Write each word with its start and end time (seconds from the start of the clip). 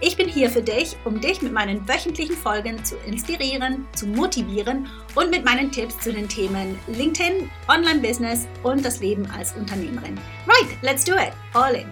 Ich 0.00 0.16
bin 0.16 0.28
hier 0.28 0.48
für 0.48 0.62
dich, 0.62 0.96
um 1.04 1.20
dich 1.20 1.42
mit 1.42 1.52
meinen 1.52 1.88
wöchentlichen 1.88 2.36
Folgen 2.36 2.84
zu 2.84 2.96
inspirieren, 2.98 3.84
zu 3.96 4.06
motivieren 4.06 4.88
und 5.16 5.28
mit 5.28 5.44
meinen 5.44 5.72
Tipps 5.72 5.98
zu 5.98 6.12
den 6.12 6.28
Themen 6.28 6.78
LinkedIn, 6.86 7.50
Online-Business 7.66 8.46
und 8.62 8.84
das 8.84 9.00
Leben 9.00 9.26
als 9.36 9.56
Unternehmerin. 9.56 10.16
Right, 10.46 10.80
let's 10.82 11.04
do 11.04 11.14
it. 11.14 11.32
All 11.52 11.74
in. 11.74 11.88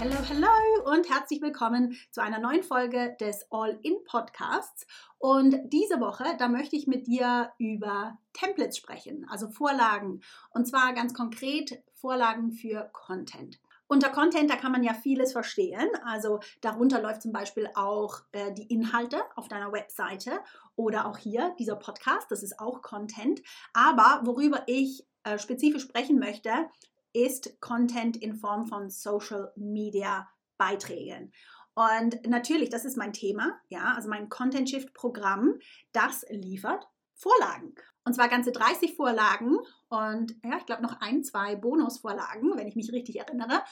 Hallo, 0.00 0.16
hallo 0.30 0.48
und 0.94 1.10
herzlich 1.10 1.42
willkommen 1.42 1.94
zu 2.10 2.22
einer 2.22 2.38
neuen 2.38 2.62
Folge 2.62 3.16
des 3.20 3.46
All-In 3.50 4.02
Podcasts. 4.04 4.86
Und 5.18 5.56
diese 5.72 6.00
Woche, 6.00 6.24
da 6.38 6.48
möchte 6.48 6.76
ich 6.76 6.86
mit 6.86 7.06
dir 7.08 7.52
über 7.58 8.18
Templates 8.32 8.76
sprechen, 8.76 9.26
also 9.28 9.48
Vorlagen. 9.48 10.20
Und 10.50 10.66
zwar 10.66 10.92
ganz 10.92 11.12
konkret 11.12 11.82
Vorlagen 11.94 12.52
für 12.52 12.88
Content. 12.92 13.58
Unter 13.88 14.10
Content, 14.10 14.50
da 14.50 14.56
kann 14.56 14.70
man 14.70 14.84
ja 14.84 14.92
vieles 14.92 15.32
verstehen. 15.32 15.88
Also 16.04 16.40
darunter 16.60 17.00
läuft 17.00 17.22
zum 17.22 17.32
Beispiel 17.32 17.70
auch 17.74 18.20
äh, 18.32 18.52
die 18.52 18.66
Inhalte 18.66 19.22
auf 19.34 19.48
deiner 19.48 19.72
Webseite 19.72 20.40
oder 20.76 21.06
auch 21.06 21.16
hier 21.16 21.54
dieser 21.58 21.76
Podcast, 21.76 22.30
das 22.30 22.42
ist 22.42 22.60
auch 22.60 22.82
Content. 22.82 23.40
Aber 23.72 24.20
worüber 24.24 24.62
ich 24.66 25.06
äh, 25.24 25.38
spezifisch 25.38 25.82
sprechen 25.82 26.18
möchte, 26.18 26.50
ist 27.14 27.60
Content 27.60 28.16
in 28.18 28.34
Form 28.34 28.66
von 28.66 28.90
Social 28.90 29.52
Media 29.56 30.28
Beiträgen. 30.58 31.32
Und 31.78 32.26
natürlich, 32.26 32.70
das 32.70 32.84
ist 32.84 32.96
mein 32.96 33.12
Thema, 33.12 33.56
ja, 33.68 33.94
also 33.94 34.08
mein 34.08 34.28
Content 34.28 34.68
Shift 34.68 34.92
Programm, 34.94 35.60
das 35.92 36.24
liefert 36.28 36.88
Vorlagen. 37.14 37.72
Und 38.04 38.14
zwar 38.14 38.28
ganze 38.28 38.50
30 38.50 38.96
Vorlagen 38.96 39.58
und 39.88 40.34
ja, 40.44 40.56
ich 40.58 40.66
glaube 40.66 40.82
noch 40.82 41.00
ein, 41.00 41.22
zwei 41.22 41.54
Bonusvorlagen, 41.54 42.56
wenn 42.56 42.66
ich 42.66 42.74
mich 42.74 42.90
richtig 42.90 43.20
erinnere. 43.20 43.62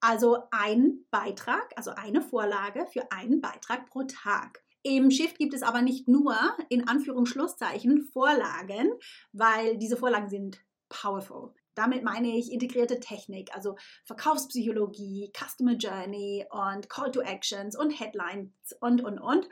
Also 0.00 0.42
ein 0.50 1.06
Beitrag, 1.10 1.72
also 1.76 1.92
eine 1.92 2.20
Vorlage 2.20 2.86
für 2.92 3.10
einen 3.12 3.40
Beitrag 3.40 3.86
pro 3.86 4.02
Tag. 4.02 4.62
Im 4.82 5.10
Shift 5.10 5.38
gibt 5.38 5.54
es 5.54 5.62
aber 5.62 5.80
nicht 5.80 6.06
nur 6.06 6.36
in 6.68 6.86
Anführungsschlusszeichen 6.86 8.02
Vorlagen, 8.12 8.92
weil 9.32 9.78
diese 9.78 9.96
Vorlagen 9.96 10.28
sind 10.28 10.62
powerful. 10.90 11.54
Damit 11.78 12.02
meine 12.02 12.36
ich 12.36 12.50
integrierte 12.52 12.98
Technik, 12.98 13.54
also 13.54 13.76
Verkaufspsychologie, 14.04 15.32
Customer 15.32 15.74
Journey 15.74 16.44
und 16.50 16.90
Call 16.90 17.12
to 17.12 17.20
Actions 17.20 17.78
und 17.78 18.00
Headlines 18.00 18.50
und, 18.80 19.02
und, 19.04 19.20
und. 19.20 19.48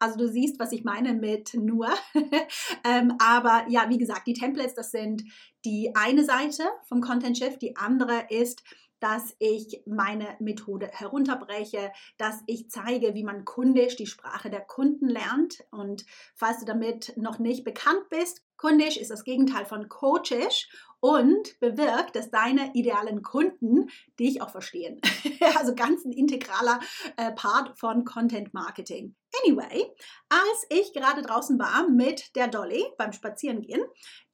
Also 0.00 0.18
du 0.18 0.28
siehst, 0.28 0.58
was 0.58 0.72
ich 0.72 0.82
meine 0.82 1.14
mit 1.14 1.54
nur. 1.54 1.88
ähm, 2.84 3.14
aber 3.20 3.64
ja, 3.68 3.88
wie 3.88 3.98
gesagt, 3.98 4.26
die 4.26 4.32
Templates, 4.32 4.74
das 4.74 4.90
sind 4.90 5.22
die 5.64 5.92
eine 5.94 6.24
Seite 6.24 6.64
vom 6.88 7.00
Content 7.00 7.38
Shift. 7.38 7.62
Die 7.62 7.76
andere 7.76 8.24
ist, 8.28 8.64
dass 9.02 9.34
ich 9.40 9.82
meine 9.84 10.36
Methode 10.38 10.88
herunterbreche, 10.92 11.90
dass 12.18 12.40
ich 12.46 12.70
zeige, 12.70 13.14
wie 13.14 13.24
man 13.24 13.44
kundisch 13.44 13.96
die 13.96 14.06
Sprache 14.06 14.48
der 14.48 14.60
Kunden 14.60 15.08
lernt. 15.08 15.64
Und 15.72 16.06
falls 16.36 16.60
du 16.60 16.66
damit 16.66 17.12
noch 17.16 17.40
nicht 17.40 17.64
bekannt 17.64 18.08
bist, 18.10 18.44
kundisch 18.56 18.96
ist 18.96 19.10
das 19.10 19.24
Gegenteil 19.24 19.64
von 19.64 19.88
coachisch 19.88 20.68
und 21.00 21.58
bewirkt, 21.58 22.14
dass 22.14 22.30
deine 22.30 22.74
idealen 22.74 23.22
Kunden 23.22 23.90
dich 24.20 24.40
auch 24.40 24.50
verstehen. 24.50 25.00
also 25.58 25.74
ganz 25.74 26.04
ein 26.04 26.12
integraler 26.12 26.78
äh, 27.16 27.32
Part 27.32 27.76
von 27.76 28.04
Content 28.04 28.54
Marketing. 28.54 29.16
Anyway, 29.42 29.90
als 30.28 30.66
ich 30.68 30.92
gerade 30.92 31.22
draußen 31.22 31.58
war 31.58 31.88
mit 31.88 32.36
der 32.36 32.46
Dolly 32.46 32.84
beim 32.98 33.12
Spazierengehen, 33.12 33.82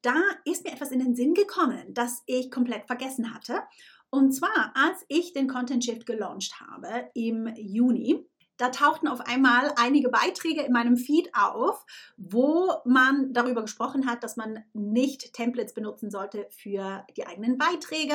da 0.03 0.15
ist 0.45 0.65
mir 0.65 0.73
etwas 0.73 0.91
in 0.91 0.99
den 0.99 1.15
Sinn 1.17 1.33
gekommen, 1.33 1.95
das 1.95 2.23
ich 2.27 2.51
komplett 2.51 2.87
vergessen 2.87 3.33
hatte. 3.33 3.63
Und 4.11 4.33
zwar, 4.33 4.73
als 4.75 5.05
ich 5.09 5.33
den 5.33 5.49
Content 5.49 5.85
Shift 5.85 6.07
gelauncht 6.07 6.61
habe 6.61 7.11
im 7.15 7.47
Juni, 7.57 8.27
da 8.57 8.71
tauchten 8.71 9.07
auf 9.07 9.21
einmal 9.21 9.73
einige 9.77 10.09
Beiträge 10.09 10.63
in 10.63 10.73
meinem 10.73 10.97
Feed 10.97 11.31
auf, 11.33 11.87
wo 12.17 12.73
man 12.85 13.33
darüber 13.33 13.63
gesprochen 13.63 14.07
hat, 14.07 14.25
dass 14.25 14.37
man 14.37 14.65
nicht 14.73 15.33
Templates 15.33 15.75
benutzen 15.75 16.11
sollte 16.11 16.49
für 16.51 17.07
die 17.17 17.27
eigenen 17.27 17.57
Beiträge, 17.57 18.15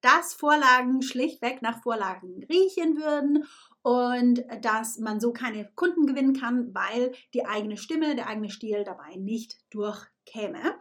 dass 0.00 0.34
Vorlagen 0.34 1.02
schlichtweg 1.02 1.60
nach 1.62 1.82
Vorlagen 1.82 2.44
riechen 2.44 2.96
würden 2.96 3.44
und 3.82 4.44
dass 4.62 4.98
man 4.98 5.20
so 5.20 5.32
keine 5.32 5.70
Kunden 5.74 6.06
gewinnen 6.06 6.32
kann, 6.32 6.74
weil 6.74 7.12
die 7.34 7.44
eigene 7.44 7.76
Stimme, 7.76 8.14
der 8.14 8.28
eigene 8.28 8.50
Stil 8.50 8.82
dabei 8.84 9.16
nicht 9.16 9.58
durchkäme 9.70 10.78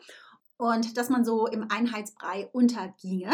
und 0.58 0.98
dass 0.98 1.10
man 1.10 1.26
so 1.26 1.48
im 1.48 1.70
Einheitsbrei 1.70 2.50
unterginge. 2.54 3.30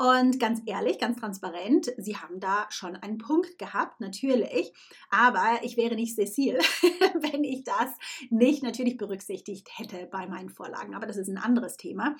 Und 0.00 0.40
ganz 0.40 0.62
ehrlich, 0.64 0.98
ganz 0.98 1.20
transparent, 1.20 1.92
sie 1.98 2.16
haben 2.16 2.40
da 2.40 2.64
schon 2.70 2.96
einen 2.96 3.18
Punkt 3.18 3.58
gehabt, 3.58 4.00
natürlich. 4.00 4.72
Aber 5.10 5.60
ich 5.60 5.76
wäre 5.76 5.94
nicht 5.94 6.14
Cecile, 6.14 6.58
wenn 7.20 7.44
ich 7.44 7.64
das 7.64 7.90
nicht 8.30 8.62
natürlich 8.62 8.96
berücksichtigt 8.96 9.68
hätte 9.76 10.08
bei 10.10 10.26
meinen 10.26 10.48
Vorlagen. 10.48 10.94
Aber 10.94 11.06
das 11.06 11.18
ist 11.18 11.28
ein 11.28 11.36
anderes 11.36 11.76
Thema. 11.76 12.16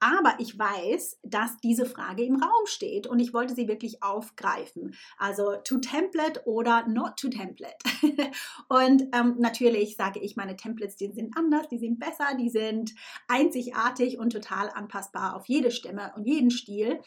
Aber 0.00 0.34
ich 0.40 0.58
weiß, 0.58 1.20
dass 1.22 1.56
diese 1.58 1.86
Frage 1.86 2.24
im 2.24 2.42
Raum 2.42 2.66
steht 2.66 3.06
und 3.06 3.20
ich 3.20 3.32
wollte 3.32 3.54
sie 3.54 3.68
wirklich 3.68 4.02
aufgreifen. 4.02 4.96
Also 5.16 5.54
to 5.62 5.78
template 5.78 6.42
oder 6.46 6.88
not 6.88 7.16
to 7.16 7.28
template. 7.28 7.78
und 8.68 9.02
ähm, 9.12 9.36
natürlich 9.38 9.94
sage 9.94 10.18
ich, 10.18 10.34
meine 10.34 10.56
Templates, 10.56 10.96
die 10.96 11.12
sind 11.12 11.36
anders, 11.36 11.68
die 11.68 11.78
sind 11.78 12.00
besser, 12.00 12.34
die 12.36 12.50
sind 12.50 12.92
einzigartig 13.28 14.18
und 14.18 14.30
total 14.32 14.68
anpassbar 14.70 15.36
auf 15.36 15.46
jede 15.46 15.70
Stimme 15.70 16.12
und 16.16 16.24
jeden 16.26 16.50
Stil. 16.50 16.98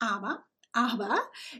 Aber 0.00 0.44
aber 0.72 1.18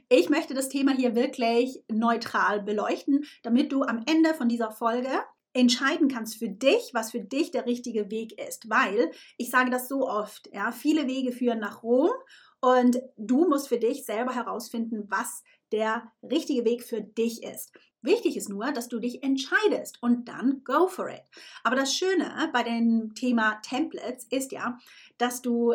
ich 0.08 0.30
möchte 0.30 0.54
das 0.54 0.68
Thema 0.68 0.92
hier 0.92 1.16
wirklich 1.16 1.82
neutral 1.90 2.62
beleuchten, 2.62 3.24
damit 3.42 3.72
du 3.72 3.82
am 3.82 4.04
Ende 4.06 4.34
von 4.34 4.48
dieser 4.48 4.70
Folge 4.70 5.10
entscheiden 5.52 6.08
kannst 6.08 6.36
für 6.36 6.48
dich, 6.48 6.90
was 6.94 7.10
für 7.10 7.20
dich 7.20 7.50
der 7.50 7.66
richtige 7.66 8.10
Weg 8.10 8.38
ist. 8.38 8.70
Weil 8.70 9.10
ich 9.36 9.50
sage 9.50 9.70
das 9.70 9.88
so 9.88 10.08
oft, 10.08 10.48
ja, 10.52 10.70
viele 10.70 11.08
Wege 11.08 11.32
führen 11.32 11.58
nach 11.58 11.82
Rom 11.82 12.12
und 12.60 13.00
du 13.16 13.48
musst 13.48 13.68
für 13.68 13.78
dich 13.78 14.04
selber 14.04 14.32
herausfinden, 14.32 15.06
was 15.08 15.42
der 15.72 16.12
richtige 16.22 16.64
Weg 16.64 16.84
für 16.84 17.00
dich 17.00 17.42
ist. 17.42 17.72
Wichtig 18.02 18.38
ist 18.38 18.48
nur, 18.48 18.72
dass 18.72 18.88
du 18.88 18.98
dich 18.98 19.22
entscheidest 19.22 20.02
und 20.02 20.26
dann 20.26 20.62
go 20.64 20.86
for 20.86 21.10
it. 21.10 21.22
Aber 21.64 21.76
das 21.76 21.94
Schöne 21.94 22.50
bei 22.52 22.62
dem 22.62 23.14
Thema 23.14 23.60
Templates 23.62 24.24
ist 24.30 24.52
ja, 24.52 24.78
dass 25.18 25.42
du 25.42 25.74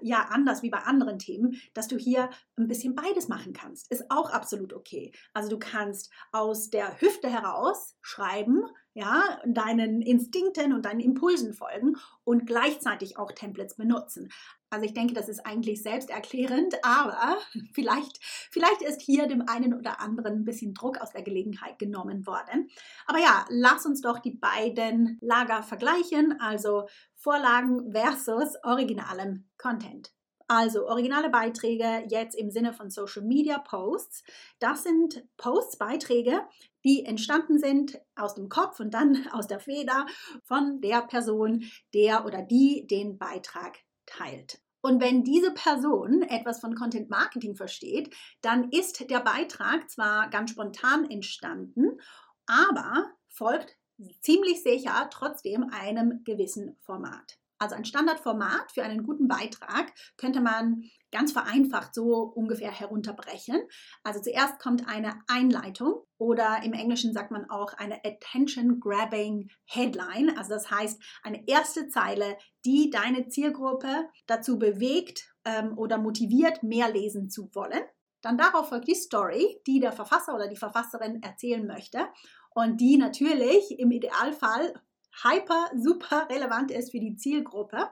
ja 0.00 0.28
anders 0.30 0.62
wie 0.62 0.70
bei 0.70 0.78
anderen 0.78 1.18
Themen, 1.18 1.60
dass 1.74 1.88
du 1.88 1.96
hier 1.96 2.30
ein 2.56 2.68
bisschen 2.68 2.94
beides 2.94 3.26
machen 3.26 3.52
kannst. 3.52 3.90
Ist 3.90 4.08
auch 4.08 4.30
absolut 4.30 4.72
okay. 4.72 5.10
Also 5.32 5.50
du 5.50 5.58
kannst 5.58 6.12
aus 6.30 6.70
der 6.70 7.00
Hüfte 7.00 7.28
heraus 7.28 7.96
schreiben, 8.02 8.62
ja, 8.94 9.40
deinen 9.44 10.02
Instinkten 10.02 10.72
und 10.72 10.84
deinen 10.86 11.00
Impulsen 11.00 11.52
folgen 11.52 11.96
und 12.22 12.46
gleichzeitig 12.46 13.18
auch 13.18 13.32
Templates 13.32 13.76
benutzen. 13.76 14.30
Also 14.70 14.86
ich 14.86 14.94
denke, 14.94 15.14
das 15.14 15.28
ist 15.28 15.44
eigentlich 15.44 15.82
selbsterklärend, 15.82 16.76
aber 16.82 17.38
vielleicht, 17.74 18.18
vielleicht 18.50 18.82
ist 18.82 19.02
hier 19.02 19.26
dem 19.26 19.48
einen 19.48 19.74
oder 19.74 20.00
anderen 20.00 20.40
ein 20.40 20.44
bisschen 20.44 20.74
Druck 20.74 20.98
aus 20.98 21.12
der 21.12 21.22
Gelegenheit 21.22 21.78
genommen 21.78 22.26
worden. 22.26 22.68
Aber 23.06 23.18
ja, 23.18 23.44
lass 23.48 23.84
uns 23.84 24.00
doch 24.00 24.20
die 24.20 24.36
beiden 24.36 25.18
Lager 25.20 25.62
vergleichen, 25.62 26.40
also 26.40 26.88
Vorlagen 27.16 27.92
versus 27.92 28.54
originalem 28.62 29.44
Content. 29.58 30.12
Also 30.46 30.86
originale 30.86 31.30
Beiträge 31.30 32.04
jetzt 32.08 32.34
im 32.34 32.50
Sinne 32.50 32.74
von 32.74 32.90
Social 32.90 33.22
Media 33.22 33.58
Posts. 33.58 34.24
Das 34.58 34.82
sind 34.82 35.24
Posts, 35.38 35.78
Beiträge, 35.78 36.42
die 36.84 37.06
entstanden 37.06 37.58
sind 37.58 37.98
aus 38.14 38.34
dem 38.34 38.50
Kopf 38.50 38.78
und 38.78 38.92
dann 38.92 39.26
aus 39.32 39.46
der 39.46 39.60
Feder 39.60 40.06
von 40.42 40.80
der 40.80 41.02
Person, 41.02 41.64
der 41.94 42.26
oder 42.26 42.42
die 42.42 42.86
den 42.86 43.18
Beitrag 43.18 43.78
teilt. 44.04 44.60
Und 44.82 45.00
wenn 45.00 45.24
diese 45.24 45.54
Person 45.54 46.20
etwas 46.20 46.60
von 46.60 46.74
Content 46.74 47.08
Marketing 47.08 47.56
versteht, 47.56 48.14
dann 48.42 48.68
ist 48.70 49.08
der 49.08 49.20
Beitrag 49.20 49.88
zwar 49.88 50.28
ganz 50.28 50.50
spontan 50.50 51.10
entstanden, 51.10 51.98
aber 52.44 53.10
folgt 53.28 53.78
ziemlich 54.20 54.62
sicher 54.62 55.08
trotzdem 55.10 55.70
einem 55.70 56.22
gewissen 56.24 56.76
Format. 56.82 57.38
Also 57.64 57.76
ein 57.76 57.86
Standardformat 57.86 58.72
für 58.72 58.82
einen 58.82 59.04
guten 59.04 59.26
Beitrag 59.26 59.90
könnte 60.18 60.42
man 60.42 60.84
ganz 61.10 61.32
vereinfacht 61.32 61.94
so 61.94 62.24
ungefähr 62.34 62.70
herunterbrechen. 62.70 63.58
Also 64.02 64.20
zuerst 64.20 64.58
kommt 64.58 64.86
eine 64.86 65.14
Einleitung 65.28 66.02
oder 66.18 66.62
im 66.62 66.74
Englischen 66.74 67.14
sagt 67.14 67.30
man 67.30 67.48
auch 67.48 67.72
eine 67.72 68.04
Attention 68.04 68.80
Grabbing 68.80 69.48
Headline. 69.64 70.36
Also 70.36 70.50
das 70.50 70.70
heißt 70.70 71.02
eine 71.22 71.48
erste 71.48 71.88
Zeile, 71.88 72.36
die 72.66 72.90
deine 72.90 73.28
Zielgruppe 73.28 74.10
dazu 74.26 74.58
bewegt 74.58 75.34
ähm, 75.46 75.78
oder 75.78 75.96
motiviert, 75.96 76.62
mehr 76.62 76.92
lesen 76.92 77.30
zu 77.30 77.48
wollen. 77.54 77.80
Dann 78.20 78.36
darauf 78.36 78.68
folgt 78.68 78.88
die 78.88 78.94
Story, 78.94 79.58
die 79.66 79.80
der 79.80 79.92
Verfasser 79.92 80.34
oder 80.34 80.48
die 80.48 80.56
Verfasserin 80.56 81.22
erzählen 81.22 81.66
möchte 81.66 82.08
und 82.50 82.78
die 82.82 82.98
natürlich 82.98 83.78
im 83.78 83.90
Idealfall 83.90 84.74
hyper, 85.22 85.70
super 85.76 86.28
relevant 86.30 86.70
ist 86.70 86.90
für 86.90 87.00
die 87.00 87.16
Zielgruppe 87.16 87.90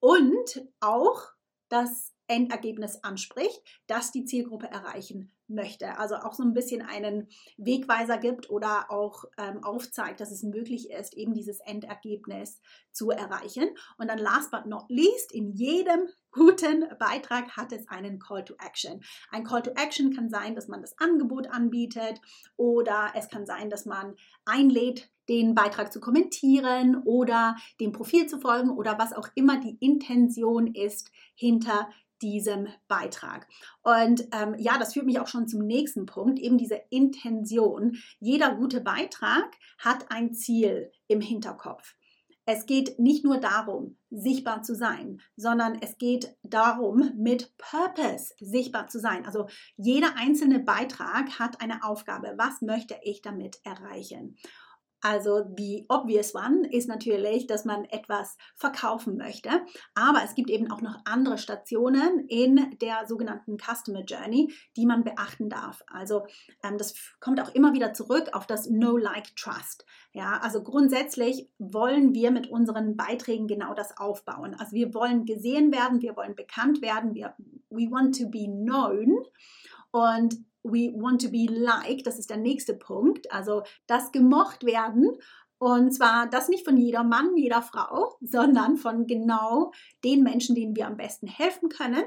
und 0.00 0.64
auch 0.80 1.22
das 1.68 2.14
Endergebnis 2.26 3.02
anspricht, 3.02 3.62
das 3.86 4.10
die 4.10 4.24
Zielgruppe 4.24 4.66
erreichen 4.66 5.35
möchte. 5.48 5.98
Also 5.98 6.16
auch 6.16 6.32
so 6.32 6.42
ein 6.42 6.54
bisschen 6.54 6.82
einen 6.82 7.28
Wegweiser 7.56 8.18
gibt 8.18 8.50
oder 8.50 8.90
auch 8.90 9.24
ähm, 9.38 9.62
aufzeigt, 9.62 10.20
dass 10.20 10.30
es 10.30 10.42
möglich 10.42 10.90
ist, 10.90 11.14
eben 11.14 11.34
dieses 11.34 11.60
Endergebnis 11.60 12.60
zu 12.92 13.10
erreichen. 13.10 13.68
Und 13.98 14.08
dann 14.08 14.18
last 14.18 14.50
but 14.50 14.66
not 14.66 14.84
least, 14.88 15.32
in 15.32 15.52
jedem 15.52 16.08
guten 16.30 16.86
Beitrag 16.98 17.56
hat 17.56 17.72
es 17.72 17.88
einen 17.88 18.18
Call 18.18 18.44
to 18.44 18.54
Action. 18.64 19.02
Ein 19.30 19.44
Call 19.44 19.62
to 19.62 19.70
Action 19.70 20.14
kann 20.14 20.28
sein, 20.30 20.54
dass 20.54 20.68
man 20.68 20.80
das 20.80 20.98
Angebot 20.98 21.48
anbietet 21.48 22.20
oder 22.56 23.12
es 23.14 23.28
kann 23.28 23.46
sein, 23.46 23.70
dass 23.70 23.86
man 23.86 24.14
einlädt, 24.44 25.10
den 25.28 25.54
Beitrag 25.54 25.92
zu 25.92 26.00
kommentieren 26.00 27.02
oder 27.04 27.56
dem 27.80 27.92
Profil 27.92 28.26
zu 28.26 28.38
folgen 28.38 28.70
oder 28.70 28.98
was 28.98 29.12
auch 29.12 29.28
immer 29.34 29.58
die 29.58 29.76
Intention 29.80 30.68
ist 30.68 31.10
hinter 31.34 31.88
diesem 32.22 32.68
Beitrag. 32.88 33.46
Und 33.82 34.26
ähm, 34.32 34.54
ja, 34.58 34.78
das 34.78 34.92
führt 34.92 35.06
mich 35.06 35.20
auch 35.20 35.28
schon 35.28 35.48
zum 35.48 35.66
nächsten 35.66 36.06
Punkt, 36.06 36.38
eben 36.38 36.58
diese 36.58 36.80
Intention. 36.90 37.96
Jeder 38.18 38.54
gute 38.54 38.80
Beitrag 38.80 39.54
hat 39.78 40.10
ein 40.10 40.34
Ziel 40.34 40.90
im 41.08 41.20
Hinterkopf. 41.20 41.94
Es 42.48 42.64
geht 42.66 43.00
nicht 43.00 43.24
nur 43.24 43.38
darum, 43.38 43.98
sichtbar 44.08 44.62
zu 44.62 44.76
sein, 44.76 45.20
sondern 45.34 45.78
es 45.82 45.98
geht 45.98 46.36
darum, 46.44 47.10
mit 47.16 47.52
Purpose 47.58 48.34
sichtbar 48.38 48.86
zu 48.86 49.00
sein. 49.00 49.26
Also 49.26 49.48
jeder 49.76 50.16
einzelne 50.16 50.60
Beitrag 50.60 51.40
hat 51.40 51.60
eine 51.60 51.82
Aufgabe. 51.82 52.34
Was 52.36 52.62
möchte 52.62 52.96
ich 53.02 53.20
damit 53.20 53.58
erreichen? 53.64 54.36
Also 55.08 55.42
die 55.42 55.86
obvious 55.88 56.34
one 56.34 56.66
ist 56.68 56.88
natürlich, 56.88 57.46
dass 57.46 57.64
man 57.64 57.84
etwas 57.84 58.36
verkaufen 58.56 59.16
möchte. 59.16 59.50
Aber 59.94 60.24
es 60.24 60.34
gibt 60.34 60.50
eben 60.50 60.68
auch 60.72 60.80
noch 60.80 60.98
andere 61.04 61.38
Stationen 61.38 62.26
in 62.26 62.76
der 62.80 63.06
sogenannten 63.06 63.56
Customer 63.56 64.00
Journey, 64.00 64.52
die 64.76 64.84
man 64.84 65.04
beachten 65.04 65.48
darf. 65.48 65.84
Also 65.86 66.26
ähm, 66.64 66.76
das 66.76 66.94
kommt 67.20 67.40
auch 67.40 67.54
immer 67.54 67.72
wieder 67.72 67.92
zurück 67.92 68.30
auf 68.32 68.48
das 68.48 68.68
No 68.68 68.96
Like 68.96 69.36
Trust. 69.36 69.86
Ja, 70.12 70.40
also 70.42 70.64
grundsätzlich 70.64 71.48
wollen 71.60 72.12
wir 72.12 72.32
mit 72.32 72.48
unseren 72.48 72.96
Beiträgen 72.96 73.46
genau 73.46 73.74
das 73.74 73.96
aufbauen. 73.98 74.56
Also 74.58 74.72
wir 74.72 74.92
wollen 74.92 75.24
gesehen 75.24 75.70
werden, 75.70 76.02
wir 76.02 76.16
wollen 76.16 76.34
bekannt 76.34 76.82
werden, 76.82 77.14
wir 77.14 77.36
we 77.70 77.88
want 77.88 78.18
to 78.18 78.28
be 78.28 78.46
known. 78.46 79.22
Und 79.92 80.34
we 80.66 80.92
want 80.94 81.22
to 81.22 81.28
be 81.28 81.46
like, 81.48 82.04
das 82.04 82.18
ist 82.18 82.30
der 82.30 82.36
nächste 82.36 82.74
Punkt, 82.74 83.30
also 83.32 83.62
das 83.86 84.12
gemocht 84.12 84.64
werden. 84.64 85.16
Und 85.58 85.92
zwar 85.92 86.28
das 86.28 86.48
nicht 86.48 86.64
von 86.64 86.76
jeder 86.76 87.02
Mann, 87.02 87.36
jeder 87.36 87.62
Frau, 87.62 88.16
sondern 88.20 88.76
von 88.76 89.06
genau 89.06 89.72
den 90.04 90.22
Menschen, 90.22 90.54
denen 90.54 90.76
wir 90.76 90.86
am 90.86 90.98
besten 90.98 91.26
helfen 91.26 91.70
können. 91.70 92.04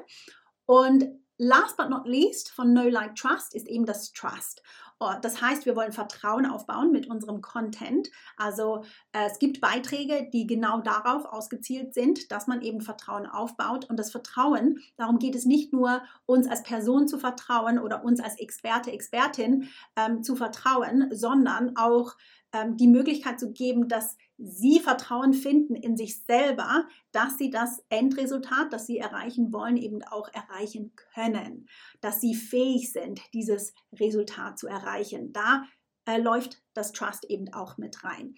Und 0.66 1.08
last 1.38 1.78
but 1.78 1.90
not 1.90 2.06
least 2.06 2.52
von 2.52 2.74
No 2.74 2.84
Like 2.84 3.16
Trust 3.16 3.56
ist 3.56 3.68
eben 3.68 3.86
das 3.86 4.12
Trust. 4.12 4.62
Oh, 5.02 5.14
das 5.22 5.42
heißt, 5.42 5.66
wir 5.66 5.78
wollen 5.78 5.94
Vertrauen 5.94 6.46
aufbauen 6.46 6.92
mit 6.92 7.08
unserem 7.08 7.42
Content. 7.42 8.10
Also 8.36 8.84
äh, 9.14 9.28
es 9.28 9.40
gibt 9.40 9.62
Beiträge, 9.62 10.30
die 10.34 10.46
genau 10.46 10.82
darauf 10.82 11.24
ausgezielt 11.24 11.94
sind, 11.94 12.34
dass 12.34 12.48
man 12.48 12.62
eben 12.62 12.82
Vertrauen 12.82 13.26
aufbaut. 13.26 13.90
Und 13.90 13.98
das 13.98 14.12
Vertrauen, 14.12 14.80
darum 14.98 15.18
geht 15.18 15.36
es 15.36 15.46
nicht 15.46 15.72
nur, 15.72 16.02
uns 16.26 16.48
als 16.48 16.64
Person 16.64 17.08
zu 17.08 17.18
vertrauen 17.18 17.80
oder 17.80 18.04
uns 18.04 18.20
als 18.20 18.38
Experte, 18.40 18.92
Expertin 18.92 19.70
ähm, 19.96 20.22
zu 20.22 20.36
vertrauen, 20.36 21.08
sondern 21.12 21.78
auch 21.78 22.18
ähm, 22.52 22.76
die 22.76 22.88
Möglichkeit 22.88 23.40
zu 23.40 23.54
geben, 23.54 23.88
dass 23.88 24.18
sie 24.40 24.80
Vertrauen 24.80 25.34
finden 25.34 25.76
in 25.76 25.98
sich 25.98 26.24
selber, 26.24 26.88
dass 27.12 27.38
sie 27.38 27.50
das 27.50 27.84
Endresultat, 27.90 28.72
das 28.72 28.88
sie 28.88 28.98
erreichen 28.98 29.52
wollen, 29.52 29.78
eben 29.78 30.02
auch 30.04 30.30
erreichen 30.34 30.94
können, 31.14 31.68
dass 32.02 32.22
sie 32.22 32.36
fähig 32.36 32.92
sind, 32.92 33.22
dieses 33.34 33.74
Resultat 33.94 34.58
zu 34.58 34.68
erreichen. 34.68 35.34
Da 35.34 35.66
äh, 36.06 36.18
läuft 36.18 36.62
das 36.74 36.94
Trust 36.94 37.26
eben 37.26 37.54
auch 37.54 37.78
mit 37.78 38.04
rein. 38.04 38.36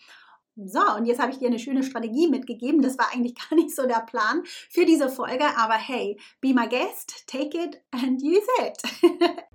So, 0.55 0.81
und 0.97 1.05
jetzt 1.05 1.19
habe 1.19 1.31
ich 1.31 1.37
dir 1.37 1.47
eine 1.47 1.59
schöne 1.59 1.83
Strategie 1.83 2.27
mitgegeben. 2.27 2.81
Das 2.81 2.97
war 2.97 3.11
eigentlich 3.13 3.35
gar 3.49 3.55
nicht 3.55 3.75
so 3.75 3.87
der 3.87 4.01
Plan 4.01 4.43
für 4.69 4.85
diese 4.85 5.09
Folge, 5.09 5.45
aber 5.57 5.75
hey, 5.75 6.19
be 6.41 6.53
my 6.53 6.67
guest, 6.67 7.25
take 7.27 7.57
it 7.57 7.81
and 7.91 8.21
use 8.21 8.47
it. 8.59 9.41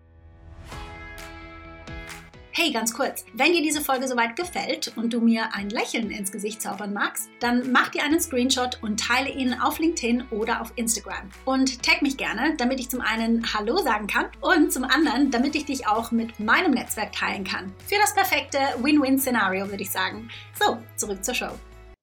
Hey, 2.59 2.73
ganz 2.73 2.95
kurz, 2.95 3.27
wenn 3.35 3.53
dir 3.53 3.61
diese 3.61 3.83
Folge 3.83 4.09
soweit 4.09 4.35
gefällt 4.35 4.91
und 4.97 5.13
du 5.13 5.21
mir 5.21 5.53
ein 5.53 5.69
Lächeln 5.69 6.11
ins 6.11 6.33
Gesicht 6.33 6.63
zaubern 6.63 6.95
magst, 6.95 7.29
dann 7.39 7.71
mach 7.71 7.91
dir 7.91 8.03
einen 8.03 8.19
Screenshot 8.19 8.83
und 8.83 8.99
teile 8.99 9.29
ihn 9.29 9.53
auf 9.53 9.79
LinkedIn 9.79 10.29
oder 10.31 10.63
auf 10.63 10.73
Instagram. 10.77 11.29
Und 11.45 11.83
tag 11.83 12.01
mich 12.01 12.17
gerne, 12.17 12.57
damit 12.57 12.81
ich 12.81 12.89
zum 12.89 13.03
einen 13.03 13.45
Hallo 13.53 13.77
sagen 13.77 14.07
kann 14.07 14.31
und 14.41 14.73
zum 14.73 14.85
anderen, 14.85 15.31
damit 15.31 15.55
ich 15.55 15.67
dich 15.67 15.87
auch 15.87 16.13
mit 16.13 16.41
meinem 16.41 16.71
Netzwerk 16.71 17.13
teilen 17.13 17.45
kann. 17.45 17.75
Für 17.87 17.97
das 18.01 18.15
perfekte 18.15 18.59
Win-Win-Szenario 18.81 19.69
würde 19.69 19.83
ich 19.83 19.91
sagen. 19.91 20.31
So, 20.59 20.79
zurück 20.97 21.23
zur 21.23 21.35
Show. 21.35 21.51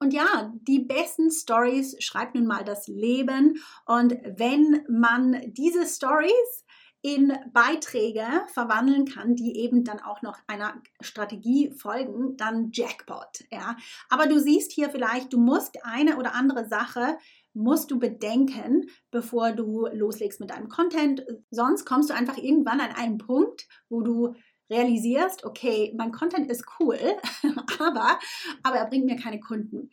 Und 0.04 0.14
ja, 0.14 0.54
die 0.68 0.80
besten 0.80 1.32
Stories 1.32 1.96
schreibt 2.00 2.36
nun 2.36 2.46
mal 2.46 2.64
das 2.64 2.88
Leben. 2.88 3.58
Und 3.88 4.18
wenn 4.38 4.86
man 4.88 5.42
diese 5.48 5.88
Stories 5.88 6.63
in 7.04 7.34
Beiträge 7.52 8.26
verwandeln 8.54 9.06
kann, 9.06 9.36
die 9.36 9.58
eben 9.58 9.84
dann 9.84 10.00
auch 10.00 10.22
noch 10.22 10.40
einer 10.48 10.82
Strategie 11.02 11.70
folgen, 11.72 12.38
dann 12.38 12.72
Jackpot. 12.72 13.44
Ja. 13.52 13.76
Aber 14.10 14.26
du 14.26 14.40
siehst 14.40 14.72
hier 14.72 14.90
vielleicht, 14.90 15.34
du 15.34 15.38
musst 15.38 15.78
eine 15.84 16.18
oder 16.18 16.34
andere 16.34 16.66
Sache 16.66 17.18
musst 17.54 17.92
du 17.92 18.00
bedenken, 18.00 18.90
bevor 19.12 19.52
du 19.52 19.86
loslegst 19.92 20.40
mit 20.40 20.50
deinem 20.50 20.70
Content. 20.70 21.24
Sonst 21.52 21.86
kommst 21.86 22.10
du 22.10 22.16
einfach 22.16 22.38
irgendwann 22.38 22.80
an 22.80 22.96
einen 22.96 23.18
Punkt, 23.18 23.68
wo 23.90 24.02
du 24.02 24.34
realisierst, 24.70 25.44
okay, 25.46 25.94
mein 25.98 26.14
Content 26.14 26.50
ist 26.50 26.64
cool, 26.80 26.98
aber, 27.80 28.18
aber 28.64 28.78
er 28.78 28.88
bringt 28.88 29.06
mir 29.06 29.18
keine 29.18 29.42
Kunden. 29.42 29.90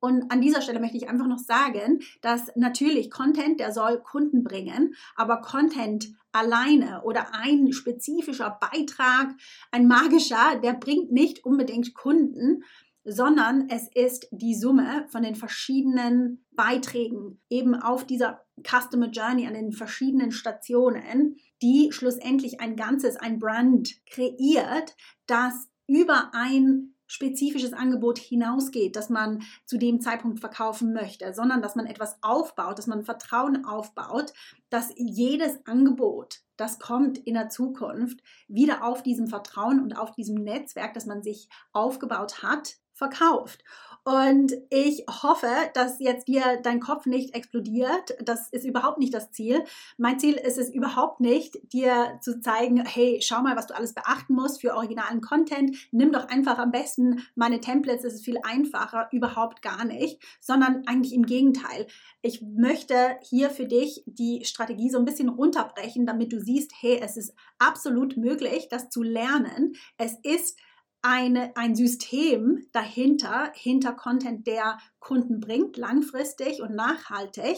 Und 0.00 0.30
an 0.30 0.40
dieser 0.40 0.62
Stelle 0.62 0.80
möchte 0.80 0.96
ich 0.96 1.08
einfach 1.08 1.26
noch 1.26 1.38
sagen, 1.38 2.00
dass 2.20 2.54
natürlich 2.54 3.10
Content, 3.10 3.58
der 3.58 3.72
soll 3.72 4.00
Kunden 4.00 4.44
bringen, 4.44 4.94
aber 5.16 5.40
Content 5.40 6.08
alleine 6.32 7.02
oder 7.02 7.34
ein 7.34 7.72
spezifischer 7.72 8.58
Beitrag, 8.60 9.34
ein 9.72 9.88
magischer, 9.88 10.56
der 10.62 10.74
bringt 10.74 11.10
nicht 11.10 11.44
unbedingt 11.44 11.94
Kunden, 11.94 12.62
sondern 13.04 13.68
es 13.70 13.88
ist 13.94 14.28
die 14.30 14.54
Summe 14.54 15.06
von 15.08 15.22
den 15.22 15.34
verschiedenen 15.34 16.44
Beiträgen 16.52 17.40
eben 17.48 17.74
auf 17.74 18.04
dieser 18.04 18.44
Customer 18.62 19.08
Journey 19.08 19.46
an 19.46 19.54
den 19.54 19.72
verschiedenen 19.72 20.30
Stationen, 20.30 21.36
die 21.62 21.90
schlussendlich 21.90 22.60
ein 22.60 22.76
ganzes, 22.76 23.16
ein 23.16 23.38
Brand 23.38 23.94
kreiert, 24.06 24.94
das 25.26 25.68
über 25.86 26.32
ein 26.34 26.94
spezifisches 27.08 27.72
Angebot 27.72 28.18
hinausgeht, 28.18 28.94
dass 28.94 29.08
man 29.08 29.42
zu 29.64 29.78
dem 29.78 30.00
Zeitpunkt 30.00 30.38
verkaufen 30.38 30.92
möchte, 30.92 31.34
sondern 31.34 31.62
dass 31.62 31.74
man 31.74 31.86
etwas 31.86 32.18
aufbaut, 32.22 32.78
dass 32.78 32.86
man 32.86 33.02
Vertrauen 33.02 33.64
aufbaut, 33.64 34.32
dass 34.70 34.92
jedes 34.96 35.66
Angebot, 35.66 36.42
das 36.56 36.78
kommt 36.78 37.18
in 37.18 37.34
der 37.34 37.48
Zukunft, 37.48 38.20
wieder 38.46 38.84
auf 38.84 39.02
diesem 39.02 39.26
Vertrauen 39.26 39.80
und 39.80 39.98
auf 39.98 40.12
diesem 40.12 40.36
Netzwerk, 40.36 40.94
das 40.94 41.06
man 41.06 41.22
sich 41.22 41.48
aufgebaut 41.72 42.42
hat, 42.42 42.76
verkauft. 42.92 43.64
Und 44.08 44.54
ich 44.70 45.04
hoffe, 45.22 45.50
dass 45.74 46.00
jetzt 46.00 46.28
dir 46.28 46.58
dein 46.62 46.80
Kopf 46.80 47.04
nicht 47.04 47.34
explodiert. 47.34 48.16
Das 48.22 48.48
ist 48.48 48.64
überhaupt 48.64 48.96
nicht 48.96 49.12
das 49.12 49.32
Ziel. 49.32 49.62
Mein 49.98 50.18
Ziel 50.18 50.32
ist 50.32 50.56
es 50.56 50.70
überhaupt 50.70 51.20
nicht, 51.20 51.58
dir 51.74 52.18
zu 52.22 52.40
zeigen, 52.40 52.82
hey, 52.86 53.18
schau 53.20 53.42
mal, 53.42 53.54
was 53.54 53.66
du 53.66 53.76
alles 53.76 53.92
beachten 53.92 54.32
musst 54.32 54.62
für 54.62 54.74
originalen 54.74 55.20
Content. 55.20 55.76
Nimm 55.92 56.10
doch 56.10 56.26
einfach 56.28 56.56
am 56.56 56.70
besten 56.70 57.22
meine 57.34 57.60
Templates, 57.60 58.02
es 58.02 58.14
ist 58.14 58.24
viel 58.24 58.38
einfacher. 58.44 59.10
Überhaupt 59.12 59.60
gar 59.60 59.84
nicht, 59.84 60.22
sondern 60.40 60.86
eigentlich 60.86 61.12
im 61.12 61.26
Gegenteil. 61.26 61.86
Ich 62.22 62.40
möchte 62.40 63.18
hier 63.20 63.50
für 63.50 63.66
dich 63.66 64.04
die 64.06 64.42
Strategie 64.46 64.88
so 64.88 64.98
ein 64.98 65.04
bisschen 65.04 65.28
runterbrechen, 65.28 66.06
damit 66.06 66.32
du 66.32 66.40
siehst, 66.40 66.72
hey, 66.80 66.98
es 67.02 67.18
ist 67.18 67.34
absolut 67.58 68.16
möglich, 68.16 68.68
das 68.70 68.88
zu 68.88 69.02
lernen. 69.02 69.74
Es 69.98 70.14
ist 70.22 70.56
eine, 71.02 71.56
ein 71.56 71.74
System 71.74 72.66
dahinter, 72.72 73.52
hinter 73.54 73.92
Content, 73.92 74.46
der 74.46 74.78
Kunden 74.98 75.40
bringt, 75.40 75.76
langfristig 75.76 76.60
und 76.60 76.74
nachhaltig. 76.74 77.56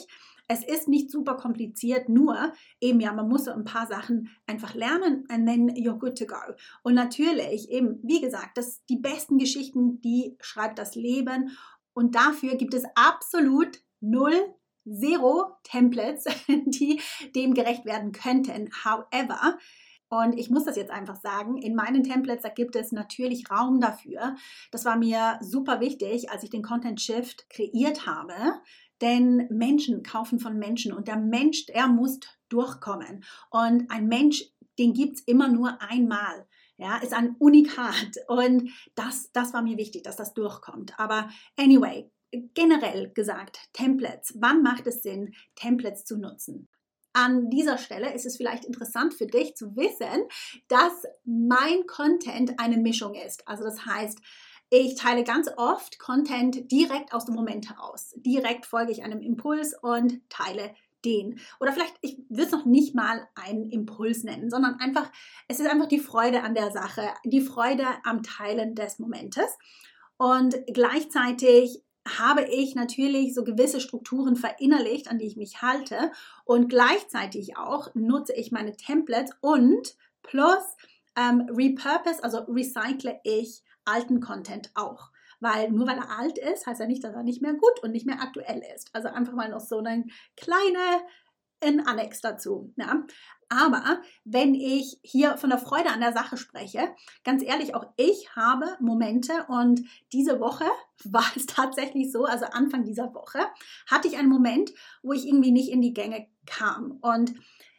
Es 0.49 0.65
ist 0.65 0.89
nicht 0.89 1.11
super 1.11 1.37
kompliziert, 1.37 2.09
nur 2.09 2.53
eben 2.81 3.01
ja, 3.01 3.13
man 3.13 3.29
muss 3.29 3.45
so 3.45 3.53
ein 3.53 3.65
paar 3.65 3.87
Sachen 3.87 4.31
einfach 4.47 4.75
lernen 4.75 5.25
and 5.29 5.47
then 5.47 5.71
you're 5.71 5.99
good 5.99 6.19
to 6.19 6.27
go. 6.27 6.55
Und 6.83 6.95
natürlich 6.95 7.71
eben, 7.71 8.01
wie 8.03 8.21
gesagt, 8.21 8.59
das 8.59 8.85
die 8.87 8.99
besten 8.99 9.39
Geschichten, 9.39 10.01
die 10.01 10.37
schreibt 10.41 10.79
das 10.79 10.97
Leben 10.97 11.57
und 11.93 12.17
dafür 12.17 12.57
gibt 12.57 12.75
es 12.75 12.85
absolut 12.95 13.79
null 14.01 14.55
Zero 14.89 15.57
Templates, 15.63 16.25
die 16.49 17.01
dem 17.35 17.55
gerecht 17.55 17.85
werden 17.85 18.13
könnten. 18.13 18.71
However, 18.85 19.59
und 20.11 20.37
ich 20.37 20.51
muss 20.51 20.65
das 20.65 20.75
jetzt 20.75 20.91
einfach 20.91 21.21
sagen, 21.21 21.57
in 21.57 21.77
meinen 21.77 22.03
Templates, 22.03 22.43
da 22.43 22.49
gibt 22.49 22.75
es 22.75 22.91
natürlich 22.91 23.49
Raum 23.49 23.81
dafür. 23.81 24.35
Das 24.73 24.85
war 24.85 24.97
mir 24.97 25.39
super 25.41 25.81
wichtig, 25.81 26.31
als 26.31 26.43
ich 26.43 26.51
den 26.51 26.63
Content 26.65 27.01
Shift 27.01 27.49
kreiert 27.49 28.07
habe. 28.07 28.35
Denn 29.01 29.47
Menschen 29.51 30.03
kaufen 30.03 30.41
von 30.41 30.59
Menschen 30.59 30.93
und 30.93 31.07
der 31.07 31.17
Mensch, 31.17 31.67
der 31.67 31.87
muss 31.87 32.19
durchkommen. 32.49 33.25
Und 33.51 33.89
ein 33.91 34.09
Mensch, 34.09 34.45
den 34.81 34.95
gibt 34.95 35.19
es 35.19 35.23
immer 35.23 35.49
nur 35.49 35.81
einmal. 35.81 36.47
Ja, 36.77 36.97
ist 36.97 37.15
ein 37.15 37.37
Unikat. 37.39 38.11
Und 38.27 38.71
das, 38.97 39.31
das 39.33 39.55
war 39.55 39.63
mir 39.63 39.79
wichtig, 39.79 40.03
dass 40.03 40.17
das 40.17 40.35
durchkommt. 40.35 40.99
Aber 40.99 41.29
anyway, 41.57 42.11
generell 42.55 43.13
gesagt, 43.13 43.69
Templates. 43.75 44.35
Wann 44.41 44.63
macht 44.63 44.89
es 44.89 45.03
Sinn, 45.03 45.35
Templates 45.55 46.05
zu 46.05 46.19
nutzen? 46.19 46.69
An 47.13 47.51
dieser 47.51 47.79
Stelle 47.79 48.13
ist 48.15 48.27
es 48.27 48.37
vielleicht 48.37 48.65
interessant 48.65 49.15
für 49.15 49.27
dich 49.27 49.57
zu 49.57 49.77
wissen, 49.77 50.29
dass 50.69 50.93
mein 51.25 51.87
Content 51.87 52.59
eine 52.59 52.77
Mischung 52.77 53.15
ist. 53.15 53.47
Also 53.49 53.65
das 53.65 53.85
heißt, 53.85 54.21
ich 54.71 54.95
teile 54.95 55.25
ganz 55.25 55.51
oft 55.57 55.99
Content 55.99 56.71
direkt 56.71 57.13
aus 57.13 57.25
dem 57.25 57.35
Moment 57.35 57.69
heraus. 57.69 58.15
Direkt 58.17 58.67
folge 58.67 58.93
ich 58.93 59.03
einem 59.03 59.21
Impuls 59.21 59.75
und 59.83 60.21
teile 60.29 60.73
den. 61.05 61.41
Oder 61.59 61.73
vielleicht, 61.73 61.97
ich 62.03 62.19
will 62.29 62.45
es 62.45 62.53
noch 62.53 62.67
nicht 62.67 62.95
mal 62.95 63.27
einen 63.35 63.69
Impuls 63.71 64.23
nennen, 64.23 64.49
sondern 64.49 64.79
einfach, 64.79 65.11
es 65.49 65.59
ist 65.59 65.69
einfach 65.69 65.89
die 65.89 65.99
Freude 65.99 66.43
an 66.43 66.55
der 66.55 66.71
Sache, 66.71 67.09
die 67.25 67.41
Freude 67.41 67.87
am 68.05 68.23
Teilen 68.23 68.77
des 68.77 69.01
Momentes. 69.01 69.59
Und 70.17 70.55
gleichzeitig 70.73 71.83
habe 72.19 72.45
ich 72.45 72.75
natürlich 72.75 73.35
so 73.35 73.45
gewisse 73.45 73.81
Strukturen 73.81 74.37
verinnerlicht, 74.37 75.09
an 75.09 75.19
die 75.19 75.27
ich 75.27 75.37
mich 75.37 75.63
halte. 75.63 76.11
Und 76.45 76.69
gleichzeitig 76.69 77.57
auch 77.57 77.95
nutze 77.95 78.35
ich 78.35 78.53
meine 78.53 78.77
Templates 78.77 79.33
und 79.41 79.97
plus 80.23 80.77
ähm, 81.17 81.49
repurpose, 81.51 82.23
also 82.23 82.39
recycle 82.49 83.19
ich 83.25 83.63
alten 83.85 84.21
Content 84.21 84.71
auch. 84.75 85.11
Weil 85.41 85.71
nur 85.71 85.87
weil 85.87 85.97
er 85.97 86.19
alt 86.19 86.37
ist, 86.37 86.67
heißt 86.67 86.81
ja 86.81 86.87
nicht, 86.87 87.03
dass 87.03 87.15
er 87.15 87.23
nicht 87.23 87.41
mehr 87.41 87.55
gut 87.55 87.83
und 87.83 87.93
nicht 87.93 88.07
mehr 88.07 88.21
aktuell 88.21 88.63
ist. 88.75 88.91
Also 88.93 89.09
einfach 89.09 89.33
mal 89.33 89.49
noch 89.49 89.61
so 89.61 89.79
eine 89.79 90.05
kleine 90.37 91.01
ein 91.63 91.87
Annex 91.87 92.21
dazu. 92.21 92.73
Ja. 92.77 93.05
Aber 93.49 94.01
wenn 94.25 94.55
ich 94.55 95.01
hier 95.03 95.37
von 95.37 95.51
der 95.51 95.59
Freude 95.59 95.91
an 95.91 96.01
der 96.01 96.13
Sache 96.13 96.37
spreche, 96.37 96.95
ganz 97.25 97.43
ehrlich, 97.43 97.75
auch 97.75 97.85
ich 97.97 98.37
habe 98.37 98.77
Momente 98.79 99.33
und 99.49 99.83
diese 100.13 100.39
Woche 100.39 100.67
war 101.05 101.27
es 101.35 101.47
tatsächlich 101.47 102.13
so, 102.13 102.25
also 102.25 102.47
Anfang 102.47 102.85
dieser 102.85 103.13
Woche 103.13 103.41
hatte 103.89 104.07
ich 104.07 104.17
einen 104.17 104.29
Moment, 104.29 104.71
wo 105.03 105.13
ich 105.13 105.27
irgendwie 105.27 105.51
nicht 105.51 105.71
in 105.71 105.83
die 105.83 105.93
Gänge 105.95 106.29
kam. 106.47 106.99
Und 107.01 107.35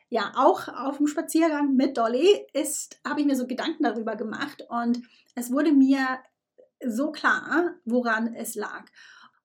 ja, 0.09 0.33
auch 0.35 0.67
auf 0.67 0.97
dem 0.97 1.07
Spaziergang 1.07 1.73
mit 1.75 1.97
Dolly 1.97 2.45
ist, 2.51 2.99
habe 3.07 3.21
ich 3.21 3.25
mir 3.25 3.37
so 3.37 3.47
Gedanken 3.47 3.83
darüber 3.83 4.17
gemacht 4.17 4.65
und 4.69 5.01
es 5.35 5.51
wurde 5.51 5.71
mir 5.71 6.19
so 6.85 7.13
klar, 7.13 7.75
woran 7.85 8.35
es 8.35 8.55
lag. 8.55 8.85